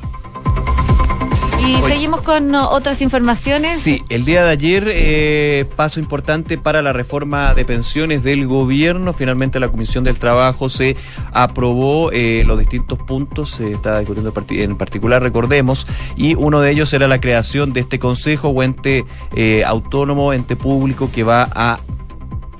Y 1.68 1.82
seguimos 1.82 2.22
con 2.22 2.54
otras 2.54 3.02
informaciones. 3.02 3.80
Sí, 3.80 4.04
el 4.10 4.24
día 4.24 4.44
de 4.44 4.52
ayer, 4.52 4.84
eh, 4.88 5.66
paso 5.76 6.00
importante 6.00 6.58
para 6.58 6.82
la 6.82 6.94
reforma 6.94 7.54
de 7.54 7.66
pensiones 7.66 8.24
del 8.24 8.48
gobierno. 8.48 9.14
Finalmente 9.14 9.60
la 9.60 9.70
Comisión 9.70 10.04
del 10.04 10.18
Trabajo 10.18 10.70
se 10.70 10.96
aprobó 11.34 12.12
eh, 12.12 12.44
los 12.46 12.60
distintos 12.60 13.00
puntos, 13.00 13.52
se 13.52 13.72
está 13.72 14.00
discutiendo 14.00 14.34
en 14.50 14.78
particular, 14.78 15.22
recordemos, 15.22 15.88
y 16.16 16.36
uno 16.36 16.62
de 16.62 16.72
ellos 16.72 16.94
era 16.94 17.08
la 17.08 17.20
creación 17.20 17.74
de 17.74 17.82
este 17.82 18.00
consejo 18.00 18.50
o 18.50 18.64
ente 18.64 19.06
eh, 19.36 19.64
autónomo, 19.66 20.34
ente 20.34 20.56
público 20.56 21.10
que 21.12 21.24
va 21.24 21.50
a 21.54 21.80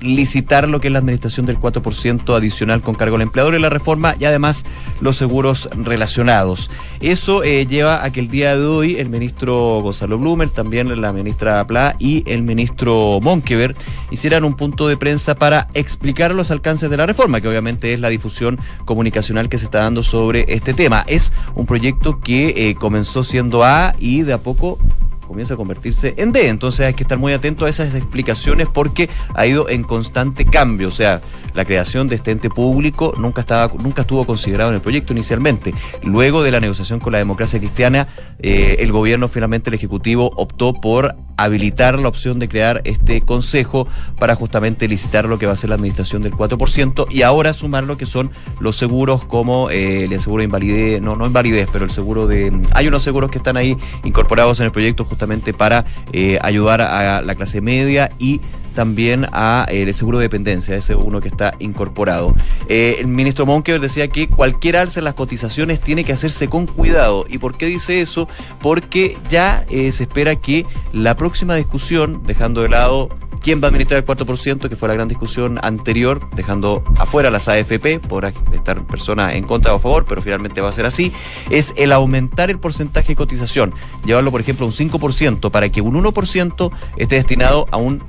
licitar 0.00 0.68
lo 0.68 0.80
que 0.80 0.88
es 0.88 0.92
la 0.92 0.98
administración 0.98 1.46
del 1.46 1.58
4% 1.58 2.36
adicional 2.36 2.82
con 2.82 2.94
cargo 2.94 3.16
al 3.16 3.22
empleador 3.22 3.54
y 3.54 3.58
la 3.58 3.70
reforma 3.70 4.14
y 4.18 4.24
además 4.24 4.64
los 5.00 5.16
seguros 5.16 5.68
relacionados. 5.74 6.70
Eso 7.00 7.42
eh, 7.42 7.66
lleva 7.66 8.04
a 8.04 8.10
que 8.10 8.20
el 8.20 8.28
día 8.28 8.56
de 8.56 8.64
hoy 8.64 8.96
el 8.96 9.08
ministro 9.08 9.80
Gonzalo 9.80 10.18
Blumer, 10.18 10.50
también 10.50 11.00
la 11.00 11.12
ministra 11.12 11.66
Pla 11.66 11.96
y 11.98 12.22
el 12.30 12.42
ministro 12.42 13.18
Monkever 13.22 13.74
hicieran 14.10 14.44
un 14.44 14.54
punto 14.54 14.88
de 14.88 14.96
prensa 14.96 15.34
para 15.34 15.68
explicar 15.74 16.34
los 16.34 16.50
alcances 16.50 16.90
de 16.90 16.96
la 16.96 17.06
reforma, 17.06 17.40
que 17.40 17.48
obviamente 17.48 17.92
es 17.92 18.00
la 18.00 18.08
difusión 18.08 18.58
comunicacional 18.84 19.48
que 19.48 19.58
se 19.58 19.66
está 19.66 19.80
dando 19.80 20.02
sobre 20.02 20.44
este 20.48 20.74
tema. 20.74 21.04
Es 21.06 21.32
un 21.54 21.66
proyecto 21.66 22.20
que 22.20 22.70
eh, 22.70 22.74
comenzó 22.74 23.24
siendo 23.24 23.64
A 23.64 23.94
y 23.98 24.22
de 24.22 24.32
a 24.32 24.38
poco 24.38 24.78
comienza 25.26 25.54
a 25.54 25.56
convertirse 25.56 26.14
en 26.16 26.32
D. 26.32 26.48
Entonces 26.48 26.86
hay 26.86 26.94
que 26.94 27.02
estar 27.02 27.18
muy 27.18 27.32
atento 27.32 27.66
a 27.66 27.68
esas 27.68 27.94
explicaciones 27.94 28.68
porque 28.72 29.08
ha 29.34 29.46
ido 29.46 29.68
en 29.68 29.82
constante 29.82 30.44
cambio. 30.44 30.88
O 30.88 30.92
sea, 30.92 31.20
la 31.54 31.64
creación 31.64 32.08
de 32.08 32.16
este 32.16 32.30
ente 32.30 32.50
público 32.50 33.14
nunca, 33.18 33.40
estaba, 33.40 33.72
nunca 33.78 34.02
estuvo 34.02 34.24
considerado 34.24 34.70
en 34.70 34.76
el 34.76 34.80
proyecto 34.80 35.12
inicialmente. 35.12 35.74
Luego 36.02 36.42
de 36.42 36.50
la 36.50 36.60
negociación 36.60 37.00
con 37.00 37.12
la 37.12 37.18
democracia 37.18 37.58
cristiana, 37.58 38.08
eh, 38.38 38.76
el 38.80 38.92
gobierno, 38.92 39.28
finalmente 39.28 39.70
el 39.70 39.74
Ejecutivo, 39.74 40.30
optó 40.36 40.72
por 40.74 41.16
habilitar 41.36 41.98
la 41.98 42.08
opción 42.08 42.38
de 42.38 42.48
crear 42.48 42.80
este 42.84 43.20
consejo 43.20 43.86
para 44.18 44.34
justamente 44.34 44.88
licitar 44.88 45.26
lo 45.26 45.38
que 45.38 45.46
va 45.46 45.52
a 45.52 45.56
ser 45.56 45.70
la 45.70 45.76
administración 45.76 46.22
del 46.22 46.32
4% 46.32 47.06
y 47.10 47.22
ahora 47.22 47.52
sumar 47.52 47.84
lo 47.84 47.96
que 47.96 48.06
son 48.06 48.30
los 48.60 48.76
seguros 48.76 49.24
como 49.24 49.70
eh, 49.70 50.04
el 50.04 50.20
seguro 50.20 50.40
de 50.40 50.46
invalidez, 50.46 51.02
no, 51.02 51.16
no 51.16 51.26
invalidez, 51.26 51.68
pero 51.72 51.84
el 51.84 51.90
seguro 51.90 52.26
de... 52.26 52.52
Hay 52.72 52.88
unos 52.88 53.02
seguros 53.02 53.30
que 53.30 53.38
están 53.38 53.56
ahí 53.56 53.76
incorporados 54.04 54.60
en 54.60 54.66
el 54.66 54.72
proyecto 54.72 55.04
justamente 55.04 55.52
para 55.52 55.84
eh, 56.12 56.38
ayudar 56.42 56.80
a 56.80 57.22
la 57.22 57.34
clase 57.34 57.60
media 57.60 58.10
y 58.18 58.40
también 58.76 59.26
a 59.32 59.66
el 59.68 59.92
seguro 59.94 60.18
de 60.18 60.26
dependencia, 60.26 60.76
ese 60.76 60.94
uno 60.94 61.20
que 61.20 61.28
está 61.28 61.54
incorporado. 61.58 62.36
el 62.68 63.08
ministro 63.08 63.46
Monkever 63.46 63.80
decía 63.80 64.06
que 64.06 64.28
cualquier 64.28 64.76
alza 64.76 65.00
en 65.00 65.04
las 65.04 65.14
cotizaciones 65.14 65.80
tiene 65.80 66.04
que 66.04 66.12
hacerse 66.12 66.46
con 66.48 66.66
cuidado. 66.66 67.24
¿Y 67.28 67.38
por 67.38 67.56
qué 67.56 67.66
dice 67.66 68.00
eso? 68.00 68.28
Porque 68.60 69.18
ya 69.28 69.66
se 69.68 69.88
espera 69.88 70.36
que 70.36 70.64
la 70.92 71.16
próxima 71.16 71.56
discusión, 71.56 72.22
dejando 72.24 72.62
de 72.62 72.68
lado 72.68 73.08
quién 73.42 73.60
va 73.62 73.66
a 73.66 73.68
administrar 73.68 74.00
el 74.00 74.04
4%, 74.04 74.68
que 74.68 74.74
fue 74.74 74.88
la 74.88 74.94
gran 74.94 75.06
discusión 75.06 75.60
anterior, 75.62 76.20
dejando 76.34 76.82
afuera 76.98 77.30
las 77.30 77.46
AFP, 77.48 78.00
por 78.00 78.24
estar 78.24 78.84
personas 78.86 79.34
en 79.34 79.44
contra 79.44 79.72
o 79.72 79.76
a 79.76 79.78
favor, 79.78 80.04
pero 80.04 80.20
finalmente 80.20 80.60
va 80.60 80.68
a 80.68 80.72
ser 80.72 80.84
así, 80.84 81.12
es 81.48 81.72
el 81.76 81.92
aumentar 81.92 82.50
el 82.50 82.58
porcentaje 82.58 83.08
de 83.08 83.16
cotización, 83.16 83.72
llevarlo 84.04 84.32
por 84.32 84.40
ejemplo 84.40 84.66
a 84.66 84.68
un 84.68 84.74
5% 84.74 85.50
para 85.52 85.68
que 85.68 85.80
un 85.80 85.94
1% 86.02 86.72
esté 86.96 87.14
destinado 87.14 87.66
a 87.70 87.76
un 87.76 88.02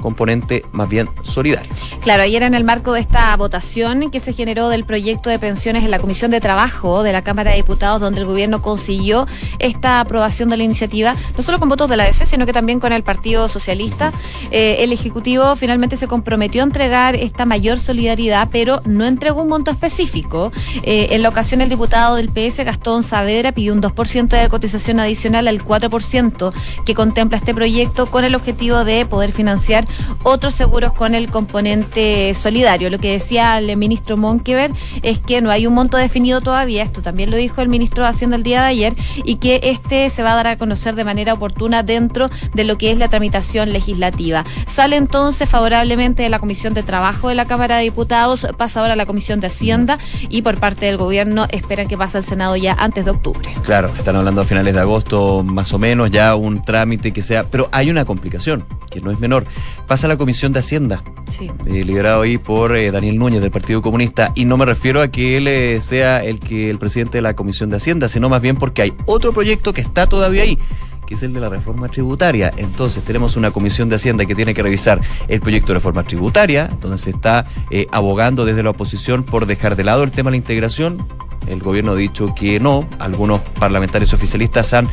componente 0.00 0.64
más 0.72 0.88
bien 0.88 1.08
solidario. 1.22 1.70
Claro, 2.00 2.22
ayer 2.22 2.42
en 2.42 2.54
el 2.54 2.64
marco 2.64 2.92
de 2.92 3.00
esta 3.00 3.36
votación 3.36 4.10
que 4.10 4.20
se 4.20 4.32
generó 4.32 4.68
del 4.68 4.84
proyecto 4.84 5.30
de 5.30 5.38
pensiones 5.38 5.84
en 5.84 5.90
la 5.90 5.98
Comisión 5.98 6.30
de 6.30 6.40
Trabajo 6.40 7.02
de 7.02 7.12
la 7.12 7.22
Cámara 7.22 7.50
de 7.50 7.58
Diputados, 7.58 8.00
donde 8.00 8.20
el 8.20 8.26
gobierno 8.26 8.62
consiguió 8.62 9.26
esta 9.58 10.00
aprobación 10.00 10.48
de 10.48 10.56
la 10.56 10.64
iniciativa, 10.64 11.16
no 11.36 11.42
solo 11.42 11.58
con 11.58 11.68
votos 11.68 11.88
de 11.88 11.96
la 11.96 12.04
DC, 12.04 12.26
sino 12.26 12.46
que 12.46 12.52
también 12.52 12.80
con 12.80 12.92
el 12.92 13.02
Partido 13.02 13.48
Socialista, 13.48 14.12
eh, 14.50 14.76
el 14.80 14.92
Ejecutivo 14.92 15.56
finalmente 15.56 15.96
se 15.96 16.06
comprometió 16.08 16.62
a 16.62 16.64
entregar 16.64 17.14
esta 17.14 17.44
mayor 17.44 17.78
solidaridad, 17.78 18.48
pero 18.50 18.80
no 18.84 19.04
entregó 19.04 19.42
un 19.42 19.48
monto 19.48 19.70
específico. 19.70 20.52
Eh, 20.82 21.08
en 21.10 21.22
la 21.22 21.28
ocasión, 21.28 21.60
el 21.60 21.68
diputado 21.68 22.16
del 22.16 22.30
PS, 22.30 22.64
Gastón 22.64 23.02
Saavedra, 23.02 23.52
pidió 23.52 23.72
un 23.72 23.82
2% 23.82 24.28
de 24.28 24.48
cotización 24.48 25.00
adicional 25.00 25.48
al 25.48 25.64
4% 25.64 26.52
que 26.84 26.94
contempla 26.94 27.38
este 27.38 27.54
proyecto 27.54 28.06
con 28.06 28.24
el 28.24 28.34
objetivo 28.34 28.84
de 28.84 29.06
poder 29.06 29.32
financiar 29.32 29.86
otros 30.22 30.54
seguros 30.54 30.92
con 30.92 31.14
el 31.14 31.30
componente 31.30 32.34
solidario. 32.34 32.90
Lo 32.90 32.98
que 32.98 33.12
decía 33.12 33.58
el 33.58 33.76
ministro 33.76 34.16
Monkever 34.16 34.70
es 35.02 35.18
que 35.18 35.40
no 35.40 35.50
hay 35.50 35.66
un 35.66 35.74
monto 35.74 35.96
definido 35.96 36.40
todavía, 36.40 36.82
esto 36.82 37.02
también 37.02 37.30
lo 37.30 37.36
dijo 37.36 37.60
el 37.60 37.68
ministro 37.68 38.04
Hacienda 38.04 38.36
el 38.36 38.42
día 38.42 38.60
de 38.62 38.68
ayer, 38.68 38.96
y 39.24 39.36
que 39.36 39.60
este 39.62 40.10
se 40.10 40.22
va 40.22 40.32
a 40.32 40.36
dar 40.36 40.46
a 40.46 40.58
conocer 40.58 40.94
de 40.94 41.04
manera 41.04 41.34
oportuna 41.34 41.82
dentro 41.82 42.30
de 42.54 42.64
lo 42.64 42.78
que 42.78 42.90
es 42.90 42.98
la 42.98 43.08
tramitación 43.08 43.72
legislativa. 43.72 44.44
Sale 44.66 44.96
entonces 44.96 45.48
favorablemente 45.48 46.22
de 46.22 46.28
la 46.28 46.38
Comisión 46.38 46.74
de 46.74 46.82
Trabajo 46.82 47.28
de 47.28 47.34
la 47.34 47.46
Cámara 47.46 47.76
de 47.76 47.84
Diputados, 47.84 48.46
pasa 48.56 48.80
ahora 48.80 48.94
a 48.94 48.96
la 48.96 49.06
Comisión 49.06 49.40
de 49.40 49.48
Hacienda 49.48 49.98
y 50.28 50.42
por 50.42 50.58
parte 50.58 50.86
del 50.86 50.96
gobierno 50.96 51.46
esperan 51.50 51.88
que 51.88 51.96
pase 51.96 52.18
al 52.18 52.24
Senado 52.24 52.56
ya 52.56 52.74
antes 52.74 53.04
de 53.04 53.10
octubre. 53.10 53.52
Claro, 53.62 53.92
están 53.96 54.16
hablando 54.16 54.42
a 54.42 54.44
finales 54.44 54.74
de 54.74 54.80
agosto 54.80 55.42
más 55.42 55.72
o 55.72 55.78
menos, 55.78 56.10
ya 56.10 56.34
un 56.34 56.62
trámite 56.62 57.12
que 57.12 57.22
sea, 57.22 57.44
pero 57.44 57.68
hay 57.72 57.90
una 57.90 58.04
complicación 58.04 58.64
que 58.90 59.00
no 59.00 59.10
es 59.10 59.20
menor 59.20 59.46
pasa 59.90 60.06
a 60.06 60.08
la 60.08 60.16
Comisión 60.16 60.52
de 60.52 60.60
Hacienda, 60.60 61.02
sí. 61.28 61.50
eh, 61.66 61.84
liderado 61.84 62.22
ahí 62.22 62.38
por 62.38 62.76
eh, 62.76 62.92
Daniel 62.92 63.18
Núñez 63.18 63.42
del 63.42 63.50
Partido 63.50 63.82
Comunista. 63.82 64.30
Y 64.36 64.44
no 64.44 64.56
me 64.56 64.64
refiero 64.64 65.02
a 65.02 65.08
que 65.08 65.36
él 65.36 65.48
eh, 65.48 65.80
sea 65.80 66.22
el 66.22 66.38
que 66.38 66.70
el 66.70 66.78
presidente 66.78 67.18
de 67.18 67.22
la 67.22 67.34
Comisión 67.34 67.70
de 67.70 67.78
Hacienda, 67.78 68.06
sino 68.06 68.28
más 68.28 68.40
bien 68.40 68.54
porque 68.54 68.82
hay 68.82 68.92
otro 69.06 69.32
proyecto 69.32 69.72
que 69.72 69.80
está 69.80 70.06
todavía 70.06 70.44
ahí 70.44 70.60
que 71.08 71.14
es 71.14 71.24
el 71.24 71.32
de 71.32 71.40
la 71.40 71.48
reforma 71.48 71.88
tributaria. 71.88 72.52
Entonces 72.56 73.02
tenemos 73.02 73.34
una 73.34 73.50
comisión 73.50 73.88
de 73.88 73.96
Hacienda 73.96 74.26
que 74.26 74.36
tiene 74.36 74.54
que 74.54 74.62
revisar 74.62 75.00
el 75.26 75.40
proyecto 75.40 75.72
de 75.72 75.80
reforma 75.80 76.04
tributaria, 76.04 76.68
donde 76.80 76.96
se 76.98 77.10
está 77.10 77.48
abogando 77.90 78.44
desde 78.44 78.62
la 78.62 78.70
oposición 78.70 79.24
por 79.24 79.46
dejar 79.46 79.74
de 79.74 79.82
lado 79.82 80.04
el 80.04 80.12
tema 80.12 80.30
de 80.30 80.34
la 80.34 80.36
integración, 80.36 81.04
el 81.50 81.60
gobierno 81.60 81.92
ha 81.92 81.96
dicho 81.96 82.34
que 82.34 82.60
no. 82.60 82.88
Algunos 82.98 83.40
parlamentarios 83.58 84.12
oficialistas 84.12 84.72
han 84.74 84.88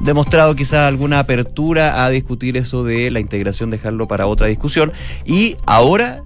demostrado 0.00 0.54
quizá 0.54 0.86
alguna 0.86 1.18
apertura 1.18 2.04
a 2.04 2.10
discutir 2.10 2.56
eso 2.56 2.84
de 2.84 3.10
la 3.10 3.20
integración, 3.20 3.70
dejarlo 3.70 4.08
para 4.08 4.26
otra 4.26 4.46
discusión. 4.46 4.92
Y 5.24 5.56
ahora 5.66 6.24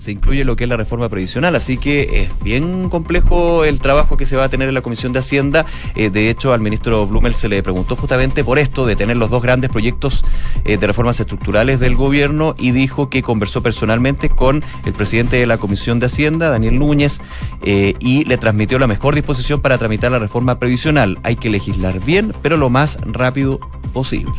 se 0.00 0.12
incluye 0.12 0.44
lo 0.44 0.56
que 0.56 0.64
es 0.64 0.70
la 0.70 0.78
reforma 0.78 1.10
previsional, 1.10 1.54
así 1.54 1.76
que 1.76 2.22
es 2.22 2.30
bien 2.42 2.88
complejo 2.88 3.66
el 3.66 3.80
trabajo 3.80 4.16
que 4.16 4.24
se 4.24 4.34
va 4.34 4.44
a 4.44 4.48
tener 4.48 4.68
en 4.68 4.74
la 4.74 4.80
Comisión 4.80 5.12
de 5.12 5.18
Hacienda. 5.18 5.66
Eh, 5.94 6.08
de 6.08 6.30
hecho, 6.30 6.54
al 6.54 6.60
ministro 6.60 7.06
Blumel 7.06 7.34
se 7.34 7.50
le 7.50 7.62
preguntó 7.62 7.96
justamente 7.96 8.42
por 8.42 8.58
esto, 8.58 8.86
de 8.86 8.96
tener 8.96 9.18
los 9.18 9.28
dos 9.28 9.42
grandes 9.42 9.70
proyectos 9.70 10.24
eh, 10.64 10.78
de 10.78 10.86
reformas 10.86 11.20
estructurales 11.20 11.80
del 11.80 11.96
gobierno, 11.96 12.54
y 12.58 12.70
dijo 12.70 13.10
que 13.10 13.22
conversó 13.22 13.62
personalmente 13.62 14.30
con 14.30 14.64
el 14.86 14.92
presidente 14.94 15.36
de 15.36 15.46
la 15.46 15.58
Comisión 15.58 16.00
de 16.00 16.06
Hacienda, 16.06 16.48
Daniel 16.48 16.78
Núñez, 16.78 17.20
eh, 17.62 17.92
y 18.00 18.24
le 18.24 18.38
transmitió 18.38 18.78
la 18.78 18.86
mejor 18.86 19.14
disposición 19.14 19.60
para 19.60 19.76
tramitar 19.76 20.10
la 20.10 20.18
reforma 20.18 20.58
previsional. 20.58 21.18
Hay 21.24 21.36
que 21.36 21.50
legislar 21.50 22.00
bien, 22.00 22.32
pero 22.40 22.56
lo 22.56 22.70
más 22.70 22.98
rápido 23.02 23.60
posible. 23.92 24.32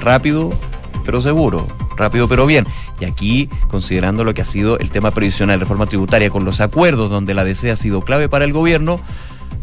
Rápido, 0.00 0.50
pero 1.04 1.20
seguro 1.20 1.66
rápido 1.96 2.28
pero 2.28 2.46
bien. 2.46 2.66
Y 3.00 3.04
aquí, 3.04 3.48
considerando 3.68 4.24
lo 4.24 4.34
que 4.34 4.42
ha 4.42 4.46
sido 4.46 4.78
el 4.78 4.90
tema 4.90 5.10
previsional 5.10 5.58
de 5.58 5.64
reforma 5.64 5.86
tributaria 5.86 6.30
con 6.30 6.44
los 6.44 6.60
acuerdos 6.60 7.10
donde 7.10 7.34
la 7.34 7.44
DC 7.44 7.70
ha 7.70 7.76
sido 7.76 8.02
clave 8.02 8.28
para 8.28 8.44
el 8.44 8.52
gobierno, 8.52 9.00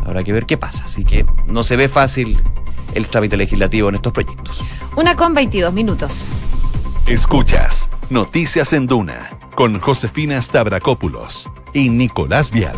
habrá 0.06 0.24
que 0.24 0.34
ver 0.34 0.46
qué 0.46 0.58
pasa. 0.58 0.86
Así 0.86 1.04
que 1.04 1.26
no 1.48 1.63
se 1.63 1.76
ve 1.76 1.89
fácil 1.89 2.41
el 2.93 3.08
trámite 3.08 3.38
legislativo 3.38 3.89
en 3.89 3.96
estos 3.96 4.13
proyectos. 4.13 4.63
Una 4.96 5.15
con 5.15 5.34
22 5.34 5.74
minutos. 5.74 6.32
Escuchas 7.08 7.89
Noticias 8.10 8.74
en 8.74 8.88
Duna 8.88 9.32
con 9.56 9.80
Josefina 9.80 10.41
Stavrakopoulos 10.41 11.50
y 11.74 11.89
Nicolás 11.89 12.52
Vial. 12.52 12.78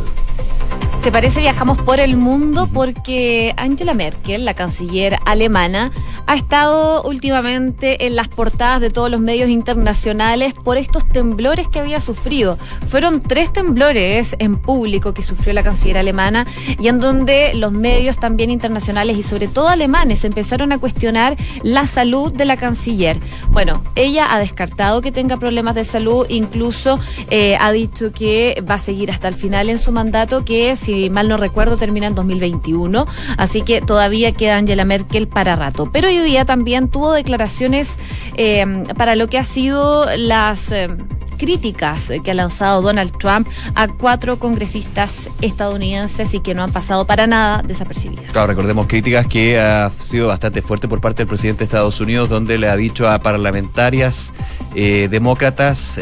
¿Te 1.05 1.11
parece 1.11 1.39
viajamos 1.39 1.77
por 1.77 1.99
el 1.99 2.17
mundo? 2.17 2.67
Porque 2.73 3.53
Angela 3.57 3.93
Merkel, 3.93 4.43
la 4.43 4.55
canciller 4.55 5.19
alemana, 5.23 5.91
ha 6.25 6.35
estado 6.35 7.03
últimamente 7.03 8.07
en 8.07 8.15
las 8.15 8.27
portadas 8.27 8.81
de 8.81 8.89
todos 8.89 9.11
los 9.11 9.19
medios 9.19 9.51
internacionales 9.51 10.55
por 10.55 10.77
estos 10.77 11.07
temblores 11.07 11.67
que 11.67 11.79
había 11.79 12.01
sufrido. 12.01 12.57
Fueron 12.87 13.21
tres 13.21 13.53
temblores 13.53 14.35
en 14.39 14.57
público 14.57 15.13
que 15.13 15.21
sufrió 15.21 15.53
la 15.53 15.61
canciller 15.61 15.99
alemana 15.99 16.47
y 16.79 16.87
en 16.87 16.99
donde 16.99 17.53
los 17.53 17.71
medios 17.71 18.17
también 18.17 18.49
internacionales 18.49 19.15
y 19.15 19.21
sobre 19.21 19.47
todo 19.47 19.67
alemanes 19.67 20.25
empezaron 20.25 20.71
a 20.71 20.79
cuestionar 20.79 21.37
la 21.61 21.85
salud 21.85 22.31
de 22.31 22.45
la 22.45 22.57
canciller. 22.57 23.19
Bueno, 23.51 23.83
ella 23.93 24.33
ha 24.33 24.39
descartado 24.39 25.01
que 25.01 25.11
tenga 25.11 25.37
problemas 25.37 25.75
de 25.75 25.83
salud, 25.83 26.25
incluso 26.29 26.99
eh, 27.29 27.57
ha 27.61 27.71
dicho 27.71 28.11
que 28.11 28.63
va 28.67 28.75
a 28.75 28.79
seguir 28.79 29.11
hasta 29.11 29.27
el 29.27 29.35
final 29.35 29.69
en 29.69 29.77
su 29.77 29.91
mandato, 29.91 30.43
que 30.43 30.75
si 30.75 30.94
mal 31.09 31.27
no 31.27 31.37
recuerdo, 31.37 31.77
termina 31.77 32.07
en 32.07 32.15
2021. 32.15 33.05
Así 33.37 33.61
que 33.61 33.81
todavía 33.81 34.31
queda 34.31 34.57
Angela 34.57 34.85
Merkel 34.85 35.27
para 35.27 35.55
rato. 35.55 35.89
Pero 35.91 36.07
hoy 36.07 36.19
día 36.19 36.45
también 36.45 36.89
tuvo 36.89 37.13
declaraciones 37.13 37.97
eh, 38.35 38.65
para 38.97 39.15
lo 39.15 39.27
que 39.27 39.37
ha 39.37 39.45
sido 39.45 40.05
las... 40.17 40.71
Eh, 40.71 40.89
críticas 41.37 42.09
que 42.23 42.31
ha 42.31 42.33
lanzado 42.33 42.81
Donald 42.81 43.11
Trump 43.17 43.45
a 43.75 43.89
cuatro 43.89 44.39
congresistas 44.39 45.29
estadounidenses 45.41 46.33
y 46.33 46.39
que 46.39 46.53
no 46.53 46.63
han 46.63 46.71
pasado 46.71 47.05
para 47.05 47.27
nada 47.27 47.61
desapercibidas. 47.61 48.31
Claro, 48.31 48.47
recordemos 48.47 48.87
críticas 48.87 49.27
que 49.27 49.59
ha 49.59 49.91
sido 49.99 50.29
bastante 50.29 50.61
fuerte 50.61 50.87
por 50.87 51.01
parte 51.01 51.23
del 51.23 51.27
presidente 51.27 51.59
de 51.59 51.63
Estados 51.65 51.99
Unidos, 51.99 52.29
donde 52.29 52.57
le 52.57 52.69
ha 52.69 52.77
dicho 52.77 53.09
a 53.09 53.19
parlamentarias 53.19 54.31
eh, 54.75 55.09
demócratas 55.11 55.99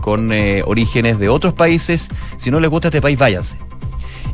con 0.00 0.30
orígenes 0.30 1.18
de 1.18 1.28
otros 1.28 1.54
países, 1.54 2.08
si 2.36 2.52
no 2.52 2.60
les 2.60 2.70
gusta 2.70 2.86
este 2.86 3.02
país, 3.02 3.18
váyanse. 3.18 3.58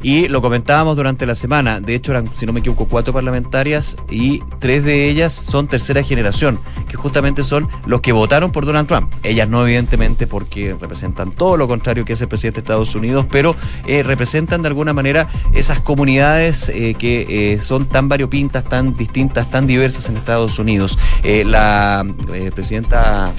Y 0.04 0.28
lo 0.28 0.42
comentábamos 0.42 0.96
durante 0.96 1.24
la 1.24 1.34
semana. 1.34 1.80
De 1.80 1.94
hecho, 1.94 2.12
eran, 2.12 2.28
si 2.36 2.44
no 2.44 2.52
me 2.52 2.60
equivoco, 2.60 2.86
cuatro 2.86 3.14
parlamentarias 3.14 3.96
y 4.10 4.42
tres 4.58 4.84
de 4.84 5.08
ellas 5.08 5.32
son 5.32 5.66
tercera 5.66 6.02
generación, 6.02 6.60
que 6.86 6.98
justamente 6.98 7.42
son 7.42 7.68
los 7.86 8.02
que 8.02 8.12
votaron 8.12 8.52
por 8.52 8.66
Donald 8.66 8.86
Trump. 8.86 9.10
Ellas 9.22 9.48
no, 9.48 9.66
evidentemente, 9.66 10.26
porque 10.26 10.76
representan 10.78 11.32
todo 11.32 11.56
lo 11.56 11.66
contrario 11.66 12.04
que 12.04 12.12
es 12.12 12.20
el 12.20 12.28
presidente 12.28 12.56
de 12.56 12.64
Estados 12.64 12.94
Unidos, 12.94 13.24
pero 13.30 13.56
eh, 13.86 14.02
representan 14.02 14.60
de 14.60 14.68
alguna 14.68 14.92
manera 14.92 15.26
esas 15.54 15.80
comunidades 15.80 16.68
eh, 16.68 16.94
que 16.98 17.54
eh, 17.54 17.60
son 17.60 17.86
tan 17.86 18.10
variopintas, 18.10 18.62
tan 18.64 18.94
distintas, 18.94 19.50
tan 19.50 19.66
diversas 19.66 20.10
en 20.10 20.18
Estados 20.18 20.58
Unidos. 20.58 20.98
la 21.22 22.06
presidenta 22.54 23.32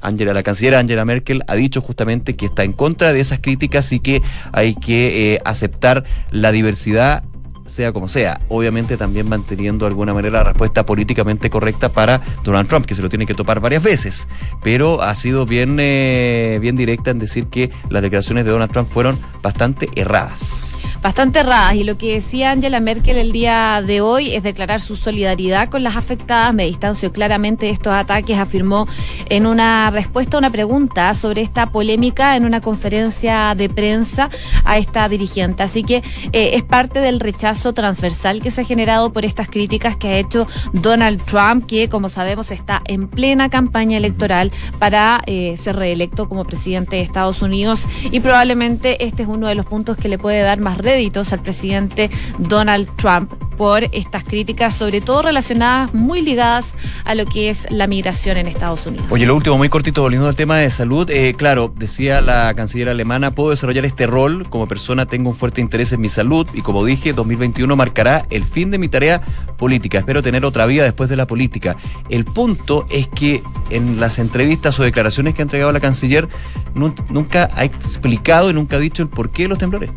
Angela, 0.00 0.32
la 0.32 0.42
canciller 0.42 0.74
Angela 0.74 1.04
Merkel 1.04 1.42
ha 1.46 1.54
dicho 1.54 1.80
justamente 1.80 2.36
que 2.36 2.46
está 2.46 2.64
en 2.64 2.72
contra 2.72 3.12
de 3.12 3.20
esas 3.20 3.40
críticas 3.40 3.92
y 3.92 4.00
que 4.00 4.22
hay 4.52 4.74
que 4.74 5.34
eh, 5.34 5.40
aceptar 5.44 6.04
la 6.30 6.52
diversidad 6.52 7.24
sea 7.70 7.92
como 7.92 8.08
sea. 8.08 8.40
Obviamente 8.48 8.96
también 8.96 9.28
manteniendo 9.28 9.84
de 9.84 9.90
alguna 9.90 10.14
manera 10.14 10.38
la 10.38 10.44
respuesta 10.44 10.84
políticamente 10.84 11.50
correcta 11.50 11.90
para 11.90 12.20
Donald 12.44 12.68
Trump, 12.68 12.86
que 12.86 12.94
se 12.94 13.02
lo 13.02 13.08
tiene 13.08 13.26
que 13.26 13.34
topar 13.34 13.60
varias 13.60 13.82
veces. 13.82 14.28
Pero 14.62 15.02
ha 15.02 15.14
sido 15.14 15.46
bien, 15.46 15.78
eh, 15.80 16.58
bien 16.60 16.76
directa 16.76 17.10
en 17.10 17.18
decir 17.18 17.46
que 17.46 17.70
las 17.88 18.02
declaraciones 18.02 18.44
de 18.44 18.50
Donald 18.50 18.72
Trump 18.72 18.88
fueron 18.88 19.18
bastante 19.42 19.88
erradas 19.94 20.76
bastante 21.02 21.40
erradas. 21.40 21.74
Y 21.74 21.84
lo 21.84 21.96
que 21.96 22.14
decía 22.14 22.50
Angela 22.50 22.80
Merkel 22.80 23.16
el 23.16 23.32
día 23.32 23.82
de 23.86 24.00
hoy 24.00 24.34
es 24.34 24.42
declarar 24.42 24.80
su 24.80 24.96
solidaridad 24.96 25.68
con 25.68 25.82
las 25.82 25.96
afectadas. 25.96 26.54
Me 26.54 26.66
distancio 26.66 27.12
claramente 27.12 27.66
de 27.66 27.72
estos 27.72 27.92
ataques, 27.92 28.38
afirmó 28.38 28.86
en 29.28 29.46
una 29.46 29.90
respuesta 29.90 30.36
a 30.36 30.38
una 30.38 30.50
pregunta 30.50 31.14
sobre 31.14 31.42
esta 31.42 31.70
polémica 31.70 32.36
en 32.36 32.44
una 32.44 32.60
conferencia 32.60 33.54
de 33.54 33.68
prensa 33.68 34.30
a 34.64 34.78
esta 34.78 35.08
dirigente. 35.08 35.62
Así 35.62 35.82
que 35.82 36.02
eh, 36.32 36.50
es 36.54 36.64
parte 36.64 37.00
del 37.00 37.20
rechazo 37.20 37.59
transversal 37.74 38.40
que 38.40 38.50
se 38.50 38.62
ha 38.62 38.64
generado 38.64 39.12
por 39.12 39.24
estas 39.24 39.48
críticas 39.48 39.96
que 39.96 40.08
ha 40.08 40.18
hecho 40.18 40.46
Donald 40.72 41.22
Trump, 41.24 41.66
que 41.66 41.88
como 41.88 42.08
sabemos 42.08 42.50
está 42.50 42.82
en 42.86 43.08
plena 43.08 43.50
campaña 43.50 43.96
electoral 43.96 44.50
para 44.78 45.22
eh, 45.26 45.56
ser 45.56 45.76
reelecto 45.76 46.28
como 46.28 46.44
presidente 46.44 46.96
de 46.96 47.02
Estados 47.02 47.42
Unidos. 47.42 47.86
Y 48.10 48.20
probablemente 48.20 49.04
este 49.04 49.22
es 49.22 49.28
uno 49.28 49.46
de 49.46 49.54
los 49.54 49.66
puntos 49.66 49.96
que 49.96 50.08
le 50.08 50.18
puede 50.18 50.40
dar 50.40 50.60
más 50.60 50.78
réditos 50.78 51.32
al 51.32 51.40
presidente 51.40 52.10
Donald 52.38 52.88
Trump 52.96 53.32
por 53.60 53.84
estas 53.92 54.24
críticas, 54.24 54.74
sobre 54.74 55.02
todo 55.02 55.20
relacionadas 55.20 55.92
muy 55.92 56.22
ligadas 56.22 56.74
a 57.04 57.14
lo 57.14 57.26
que 57.26 57.50
es 57.50 57.70
la 57.70 57.86
migración 57.86 58.38
en 58.38 58.46
Estados 58.46 58.86
Unidos. 58.86 59.06
Oye, 59.10 59.26
lo 59.26 59.36
último, 59.36 59.58
muy 59.58 59.68
cortito, 59.68 60.00
volviendo 60.00 60.26
al 60.26 60.34
tema 60.34 60.56
de 60.56 60.70
salud. 60.70 61.10
Eh, 61.10 61.34
claro, 61.34 61.70
decía 61.76 62.22
la 62.22 62.54
canciller 62.54 62.88
alemana, 62.88 63.34
puedo 63.34 63.50
desarrollar 63.50 63.84
este 63.84 64.06
rol 64.06 64.48
como 64.48 64.66
persona, 64.66 65.04
tengo 65.04 65.28
un 65.28 65.36
fuerte 65.36 65.60
interés 65.60 65.92
en 65.92 66.00
mi 66.00 66.08
salud 66.08 66.46
y 66.54 66.62
como 66.62 66.86
dije, 66.86 67.12
2021 67.12 67.76
marcará 67.76 68.24
el 68.30 68.46
fin 68.46 68.70
de 68.70 68.78
mi 68.78 68.88
tarea 68.88 69.20
política. 69.58 69.98
Espero 69.98 70.22
tener 70.22 70.46
otra 70.46 70.64
vida 70.64 70.84
después 70.84 71.10
de 71.10 71.16
la 71.16 71.26
política. 71.26 71.76
El 72.08 72.24
punto 72.24 72.86
es 72.88 73.08
que 73.08 73.42
en 73.68 74.00
las 74.00 74.18
entrevistas 74.18 74.80
o 74.80 74.84
declaraciones 74.84 75.34
que 75.34 75.42
ha 75.42 75.44
entregado 75.44 75.70
la 75.70 75.80
canciller, 75.80 76.30
nunca 76.74 77.50
ha 77.54 77.64
explicado 77.64 78.48
y 78.48 78.54
nunca 78.54 78.76
ha 78.76 78.80
dicho 78.80 79.02
el 79.02 79.10
porqué 79.10 79.42
de 79.42 79.48
los 79.48 79.58
temblores. 79.58 79.90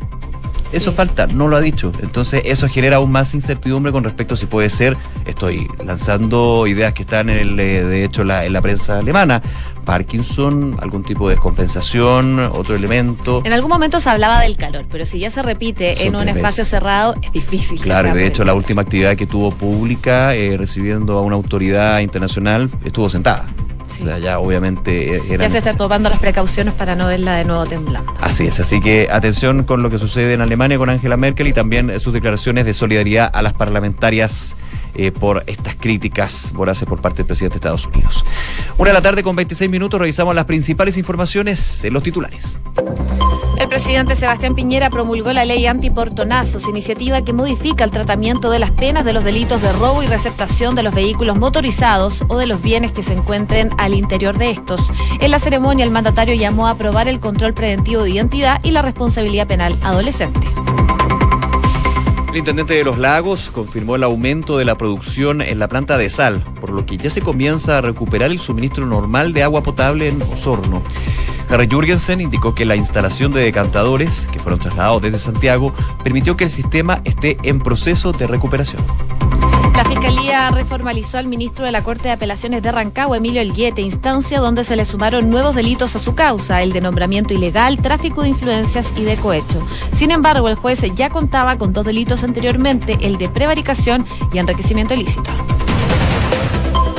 Eso 0.73 0.91
falta, 0.91 1.27
no 1.27 1.47
lo 1.47 1.55
ha 1.55 1.61
dicho. 1.61 1.91
Entonces 2.01 2.41
eso 2.45 2.67
genera 2.67 2.97
aún 2.97 3.11
más 3.11 3.33
incertidumbre 3.33 3.91
con 3.91 4.03
respecto 4.03 4.33
a 4.33 4.37
si 4.37 4.47
puede 4.47 4.69
ser, 4.69 4.97
estoy 5.25 5.67
lanzando 5.85 6.67
ideas 6.67 6.93
que 6.93 7.03
están 7.03 7.29
en 7.29 7.37
el, 7.37 7.59
eh, 7.59 7.83
de 7.83 8.03
hecho 8.03 8.23
la, 8.23 8.45
en 8.45 8.53
la 8.53 8.61
prensa 8.61 8.99
alemana, 8.99 9.41
Parkinson, 9.85 10.77
algún 10.81 11.03
tipo 11.03 11.29
de 11.29 11.35
descompensación, 11.35 12.39
otro 12.39 12.75
elemento. 12.75 13.41
En 13.45 13.53
algún 13.53 13.69
momento 13.69 13.99
se 13.99 14.09
hablaba 14.09 14.41
del 14.41 14.57
calor, 14.57 14.85
pero 14.89 15.05
si 15.05 15.19
ya 15.19 15.29
se 15.29 15.41
repite 15.41 16.05
en 16.05 16.15
un 16.15 16.27
espacio 16.27 16.65
cerrado, 16.65 17.15
es 17.21 17.31
difícil. 17.31 17.79
Claro, 17.79 18.09
y 18.09 18.13
de 18.13 18.27
hecho 18.27 18.43
la 18.43 18.53
última 18.53 18.81
actividad 18.81 19.15
que 19.15 19.27
tuvo 19.27 19.51
pública, 19.51 20.33
eh, 20.33 20.57
recibiendo 20.57 21.17
a 21.17 21.21
una 21.21 21.35
autoridad 21.35 21.99
internacional, 21.99 22.69
estuvo 22.83 23.09
sentada 23.09 23.45
ya 23.99 24.39
obviamente 24.39 25.17
e-, 25.17 25.37
Ya 25.37 25.49
se 25.49 25.57
está 25.57 25.75
tomando 25.75 26.09
las 26.09 26.19
precauciones 26.19 26.73
para 26.73 26.95
no 26.95 27.07
verla 27.07 27.35
de 27.35 27.45
nuevo 27.45 27.65
temblando. 27.65 28.13
Así 28.21 28.47
es, 28.47 28.59
así 28.59 28.81
que 28.81 29.07
atención 29.11 29.63
con 29.63 29.83
lo 29.83 29.89
que 29.89 29.97
sucede 29.97 30.33
en 30.33 30.41
Alemania 30.41 30.77
con 30.77 30.89
Angela 30.89 31.17
Merkel 31.17 31.47
y 31.47 31.53
también 31.53 31.99
sus 31.99 32.13
declaraciones 32.13 32.65
de 32.65 32.73
solidaridad 32.73 33.29
a 33.33 33.41
las 33.41 33.53
parlamentarias 33.53 34.55
eh, 34.95 35.11
por 35.11 35.43
estas 35.47 35.75
críticas 35.75 36.51
voraces 36.53 36.87
por 36.87 37.01
parte 37.01 37.17
del 37.17 37.25
presidente 37.25 37.55
de 37.55 37.57
Estados 37.57 37.87
Unidos. 37.87 38.25
Una 38.77 38.91
de 38.91 38.93
la 38.93 39.01
tarde 39.01 39.23
con 39.23 39.35
26 39.35 39.69
minutos 39.71 39.99
revisamos 39.99 40.35
las 40.35 40.45
principales 40.45 40.97
informaciones 40.97 41.83
en 41.83 41.93
los 41.93 42.03
titulares. 42.03 42.59
El 43.63 43.69
presidente 43.69 44.15
Sebastián 44.15 44.55
Piñera 44.55 44.89
promulgó 44.89 45.31
la 45.31 45.45
ley 45.45 45.67
antiportonazos, 45.67 46.67
iniciativa 46.67 47.23
que 47.23 47.31
modifica 47.31 47.85
el 47.85 47.91
tratamiento 47.91 48.49
de 48.49 48.59
las 48.59 48.71
penas 48.71 49.05
de 49.05 49.13
los 49.13 49.23
delitos 49.23 49.61
de 49.61 49.71
robo 49.71 50.03
y 50.03 50.05
receptación 50.05 50.75
de 50.75 50.83
los 50.83 50.93
vehículos 50.93 51.37
motorizados 51.37 52.25
o 52.27 52.37
de 52.37 52.45
los 52.45 52.61
bienes 52.61 52.91
que 52.91 53.03
se 53.03 53.13
encuentren 53.13 53.69
al 53.77 53.93
interior 53.93 54.37
de 54.37 54.49
estos. 54.49 54.81
En 55.21 55.31
la 55.31 55.39
ceremonia, 55.39 55.85
el 55.85 55.91
mandatario 55.91 56.35
llamó 56.35 56.67
a 56.67 56.71
aprobar 56.71 57.07
el 57.07 57.21
control 57.21 57.53
preventivo 57.53 58.03
de 58.03 58.09
identidad 58.09 58.59
y 58.63 58.71
la 58.71 58.81
responsabilidad 58.81 59.47
penal 59.47 59.77
adolescente. 59.81 60.45
El 62.33 62.39
intendente 62.39 62.73
de 62.73 62.83
Los 62.83 62.97
Lagos 62.97 63.49
confirmó 63.49 63.95
el 63.95 64.03
aumento 64.03 64.57
de 64.57 64.65
la 64.65 64.75
producción 64.75 65.41
en 65.41 65.59
la 65.59 65.69
planta 65.69 65.97
de 65.97 66.09
sal, 66.09 66.43
por 66.59 66.71
lo 66.71 66.85
que 66.85 66.97
ya 66.97 67.09
se 67.09 67.21
comienza 67.21 67.77
a 67.77 67.81
recuperar 67.81 68.29
el 68.29 68.39
suministro 68.39 68.85
normal 68.85 69.31
de 69.31 69.43
agua 69.43 69.63
potable 69.63 70.09
en 70.09 70.21
Osorno. 70.23 70.81
Harry 71.49 71.67
Jurgensen 71.69 72.21
indicó 72.21 72.55
que 72.55 72.65
la 72.65 72.75
instalación 72.75 73.31
de 73.31 73.41
decantadores, 73.41 74.27
que 74.31 74.39
fueron 74.39 74.59
trasladados 74.59 75.01
desde 75.01 75.17
Santiago, 75.17 75.73
permitió 76.03 76.35
que 76.37 76.45
el 76.45 76.49
sistema 76.49 77.01
esté 77.03 77.37
en 77.43 77.59
proceso 77.59 78.11
de 78.11 78.27
recuperación. 78.27 78.83
La 79.75 79.85
Fiscalía 79.85 80.51
reformalizó 80.51 81.17
al 81.17 81.25
ministro 81.25 81.65
de 81.65 81.71
la 81.71 81.83
Corte 81.83 82.03
de 82.03 82.11
Apelaciones 82.11 82.61
de 82.61 82.71
Rancagua, 82.71 83.17
Emilio 83.17 83.41
Elguete, 83.41 83.81
instancia 83.81 84.39
donde 84.39 84.63
se 84.63 84.75
le 84.75 84.85
sumaron 84.85 85.31
nuevos 85.31 85.55
delitos 85.55 85.95
a 85.95 85.99
su 85.99 86.13
causa, 86.13 86.61
el 86.61 86.73
de 86.73 86.81
nombramiento 86.81 87.33
ilegal, 87.33 87.79
tráfico 87.79 88.21
de 88.21 88.29
influencias 88.29 88.93
y 88.95 89.03
de 89.03 89.15
cohecho. 89.15 89.65
Sin 89.91 90.11
embargo, 90.11 90.47
el 90.47 90.55
juez 90.55 90.81
ya 90.93 91.09
contaba 91.09 91.57
con 91.57 91.73
dos 91.73 91.85
delitos 91.85 92.23
anteriormente, 92.23 92.99
el 93.01 93.17
de 93.17 93.29
prevaricación 93.29 94.05
y 94.31 94.37
enriquecimiento 94.37 94.93
ilícito. 94.93 95.31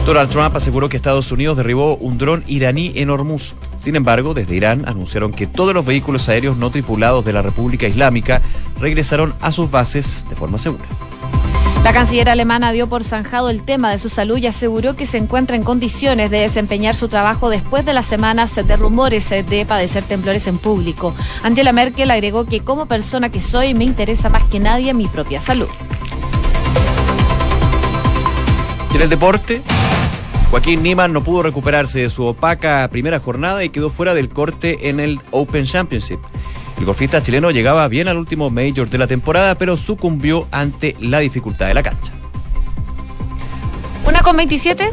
Donald 0.04 0.30
Trump 0.30 0.54
aseguró 0.54 0.90
que 0.90 0.98
Estados 0.98 1.32
Unidos 1.32 1.56
derribó 1.56 1.96
un 1.96 2.18
dron 2.18 2.44
iraní 2.46 2.92
en 2.96 3.08
Hormuz. 3.08 3.54
Sin 3.78 3.96
embargo, 3.96 4.34
desde 4.34 4.54
Irán 4.54 4.84
anunciaron 4.86 5.32
que 5.32 5.46
todos 5.46 5.72
los 5.72 5.86
vehículos 5.86 6.28
aéreos 6.28 6.58
no 6.58 6.70
tripulados 6.70 7.24
de 7.24 7.32
la 7.32 7.40
República 7.40 7.88
Islámica 7.88 8.42
regresaron 8.78 9.34
a 9.40 9.50
sus 9.50 9.70
bases 9.70 10.26
de 10.28 10.36
forma 10.36 10.58
segura. 10.58 10.84
La 11.82 11.94
canciller 11.94 12.28
alemana 12.28 12.72
dio 12.72 12.86
por 12.86 13.02
zanjado 13.02 13.48
el 13.48 13.62
tema 13.62 13.90
de 13.90 13.98
su 13.98 14.10
salud 14.10 14.36
y 14.36 14.46
aseguró 14.46 14.94
que 14.94 15.06
se 15.06 15.16
encuentra 15.16 15.56
en 15.56 15.62
condiciones 15.62 16.30
de 16.30 16.38
desempeñar 16.38 16.96
su 16.96 17.08
trabajo 17.08 17.48
después 17.48 17.86
de 17.86 17.94
las 17.94 18.04
semanas 18.04 18.54
de 18.54 18.76
rumores 18.76 19.30
de 19.30 19.64
padecer 19.66 20.04
temblores 20.04 20.46
en 20.46 20.58
público. 20.58 21.14
Angela 21.42 21.72
Merkel 21.72 22.10
agregó 22.10 22.44
que 22.44 22.60
como 22.60 22.86
persona 22.86 23.30
que 23.30 23.40
soy 23.40 23.72
me 23.72 23.84
interesa 23.84 24.28
más 24.28 24.44
que 24.44 24.60
nadie 24.60 24.92
mi 24.92 25.08
propia 25.08 25.40
salud. 25.40 25.68
En 28.94 29.02
el 29.02 29.10
deporte, 29.10 29.60
Joaquín 30.54 30.84
Niman 30.84 31.12
no 31.12 31.24
pudo 31.24 31.42
recuperarse 31.42 32.02
de 32.02 32.08
su 32.08 32.24
opaca 32.26 32.88
primera 32.88 33.18
jornada 33.18 33.64
y 33.64 33.70
quedó 33.70 33.90
fuera 33.90 34.14
del 34.14 34.28
corte 34.28 34.88
en 34.88 35.00
el 35.00 35.20
Open 35.32 35.64
Championship. 35.64 36.20
El 36.78 36.84
golfista 36.84 37.20
chileno 37.20 37.50
llegaba 37.50 37.88
bien 37.88 38.06
al 38.06 38.18
último 38.18 38.50
Major 38.50 38.88
de 38.88 38.98
la 38.98 39.08
temporada, 39.08 39.56
pero 39.56 39.76
sucumbió 39.76 40.46
ante 40.52 40.94
la 41.00 41.18
dificultad 41.18 41.66
de 41.66 41.74
la 41.74 41.82
cancha. 41.82 42.12
Una 44.06 44.20
con 44.22 44.36
27. 44.36 44.92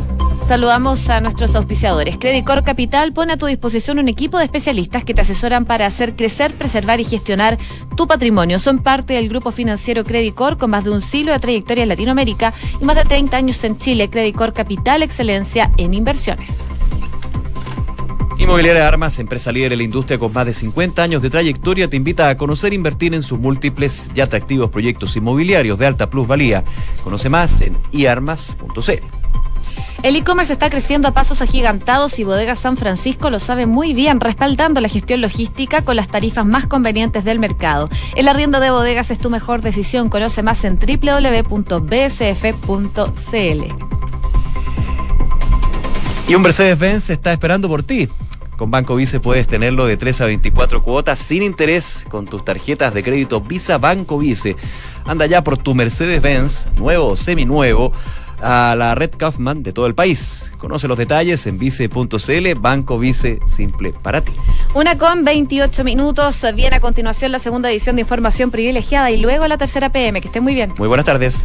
Saludamos 0.51 1.07
a 1.07 1.21
nuestros 1.21 1.55
auspiciadores. 1.55 2.17
Credicor 2.17 2.65
Capital 2.65 3.13
pone 3.13 3.31
a 3.31 3.37
tu 3.37 3.45
disposición 3.45 3.99
un 3.99 4.09
equipo 4.09 4.37
de 4.37 4.43
especialistas 4.43 5.05
que 5.05 5.13
te 5.13 5.21
asesoran 5.21 5.63
para 5.63 5.85
hacer 5.85 6.13
crecer, 6.13 6.51
preservar 6.53 6.99
y 6.99 7.05
gestionar 7.05 7.57
tu 7.95 8.05
patrimonio. 8.05 8.59
Son 8.59 8.79
parte 8.79 9.13
del 9.13 9.29
grupo 9.29 9.53
financiero 9.53 10.03
Credicor 10.03 10.57
con 10.57 10.71
más 10.71 10.83
de 10.83 10.89
un 10.89 10.99
siglo 10.99 11.31
de 11.31 11.39
trayectoria 11.39 11.83
en 11.83 11.87
Latinoamérica 11.87 12.53
y 12.81 12.83
más 12.83 12.97
de 12.97 13.05
30 13.05 13.37
años 13.37 13.63
en 13.63 13.77
Chile. 13.77 14.09
Credicor 14.09 14.51
Capital, 14.51 15.03
excelencia 15.03 15.71
en 15.77 15.93
inversiones. 15.93 16.67
Inmobiliaria 18.37 18.85
Armas, 18.85 19.19
empresa 19.19 19.53
líder 19.53 19.71
en 19.71 19.77
la 19.77 19.85
industria 19.85 20.19
con 20.19 20.33
más 20.33 20.45
de 20.45 20.53
50 20.53 21.01
años 21.01 21.21
de 21.21 21.29
trayectoria, 21.29 21.89
te 21.89 21.95
invita 21.95 22.27
a 22.27 22.35
conocer 22.35 22.73
e 22.73 22.75
invertir 22.75 23.13
en 23.13 23.23
sus 23.23 23.39
múltiples 23.39 24.11
y 24.13 24.19
atractivos 24.19 24.69
proyectos 24.69 25.15
inmobiliarios 25.15 25.79
de 25.79 25.87
alta 25.87 26.09
plusvalía. 26.09 26.65
Conoce 27.05 27.29
más 27.29 27.61
en 27.61 27.77
iarmas.cl. 27.93 29.20
El 30.03 30.15
e-commerce 30.15 30.51
está 30.51 30.71
creciendo 30.71 31.07
a 31.07 31.13
pasos 31.13 31.43
agigantados 31.43 32.17
y 32.17 32.23
Bodega 32.23 32.55
San 32.55 32.75
Francisco 32.75 33.29
lo 33.29 33.39
sabe 33.39 33.67
muy 33.67 33.93
bien, 33.93 34.19
respaldando 34.19 34.81
la 34.81 34.89
gestión 34.89 35.21
logística 35.21 35.83
con 35.83 35.95
las 35.95 36.07
tarifas 36.07 36.43
más 36.43 36.65
convenientes 36.65 37.23
del 37.23 37.37
mercado. 37.37 37.87
El 38.15 38.27
arriendo 38.27 38.59
de 38.59 38.71
bodegas 38.71 39.11
es 39.11 39.19
tu 39.19 39.29
mejor 39.29 39.61
decisión. 39.61 40.09
Conoce 40.09 40.41
más 40.41 40.65
en 40.65 40.79
www.bsf.cl. 40.79 41.51
Y 46.27 46.35
un 46.35 46.41
Mercedes-Benz 46.41 47.11
está 47.11 47.31
esperando 47.31 47.67
por 47.67 47.83
ti. 47.83 48.09
Con 48.57 48.71
Banco 48.71 48.95
Vice 48.95 49.19
puedes 49.19 49.47
tenerlo 49.47 49.85
de 49.85 49.97
3 49.97 50.21
a 50.21 50.25
24 50.25 50.83
cuotas 50.83 51.19
sin 51.19 51.43
interés 51.43 52.05
con 52.09 52.25
tus 52.25 52.43
tarjetas 52.45 52.93
de 52.93 53.03
crédito 53.03 53.41
Visa 53.41 53.77
Banco 53.77 54.17
Vice. 54.17 54.55
Anda 55.05 55.25
ya 55.25 55.43
por 55.43 55.57
tu 55.57 55.73
Mercedes-Benz, 55.73 56.67
nuevo 56.77 57.07
o 57.07 57.15
seminuevo, 57.15 57.91
a 58.41 58.75
la 58.75 58.95
red 58.95 59.11
Kaufman 59.17 59.63
de 59.63 59.73
todo 59.73 59.87
el 59.87 59.95
país. 59.95 60.51
Conoce 60.57 60.87
los 60.87 60.97
detalles 60.97 61.45
en 61.47 61.57
vice.cl, 61.57 62.59
Banco 62.59 62.99
Vice 62.99 63.39
Simple 63.45 63.93
para 64.01 64.21
ti. 64.21 64.33
Una 64.73 64.97
con 64.97 65.23
28 65.23 65.83
minutos. 65.83 66.45
Viene 66.55 66.77
a 66.77 66.79
continuación 66.79 67.31
la 67.31 67.39
segunda 67.39 67.69
edición 67.69 67.95
de 67.95 68.01
Información 68.01 68.51
Privilegiada 68.51 69.11
y 69.11 69.17
luego 69.17 69.47
la 69.47 69.57
tercera 69.57 69.91
PM. 69.91 70.21
Que 70.21 70.27
esté 70.27 70.41
muy 70.41 70.53
bien. 70.53 70.73
Muy 70.77 70.87
buenas 70.87 71.05
tardes. 71.05 71.43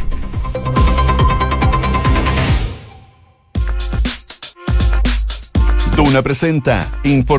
Duna 5.95 6.21
presenta 6.21 6.87
Información 7.03 7.37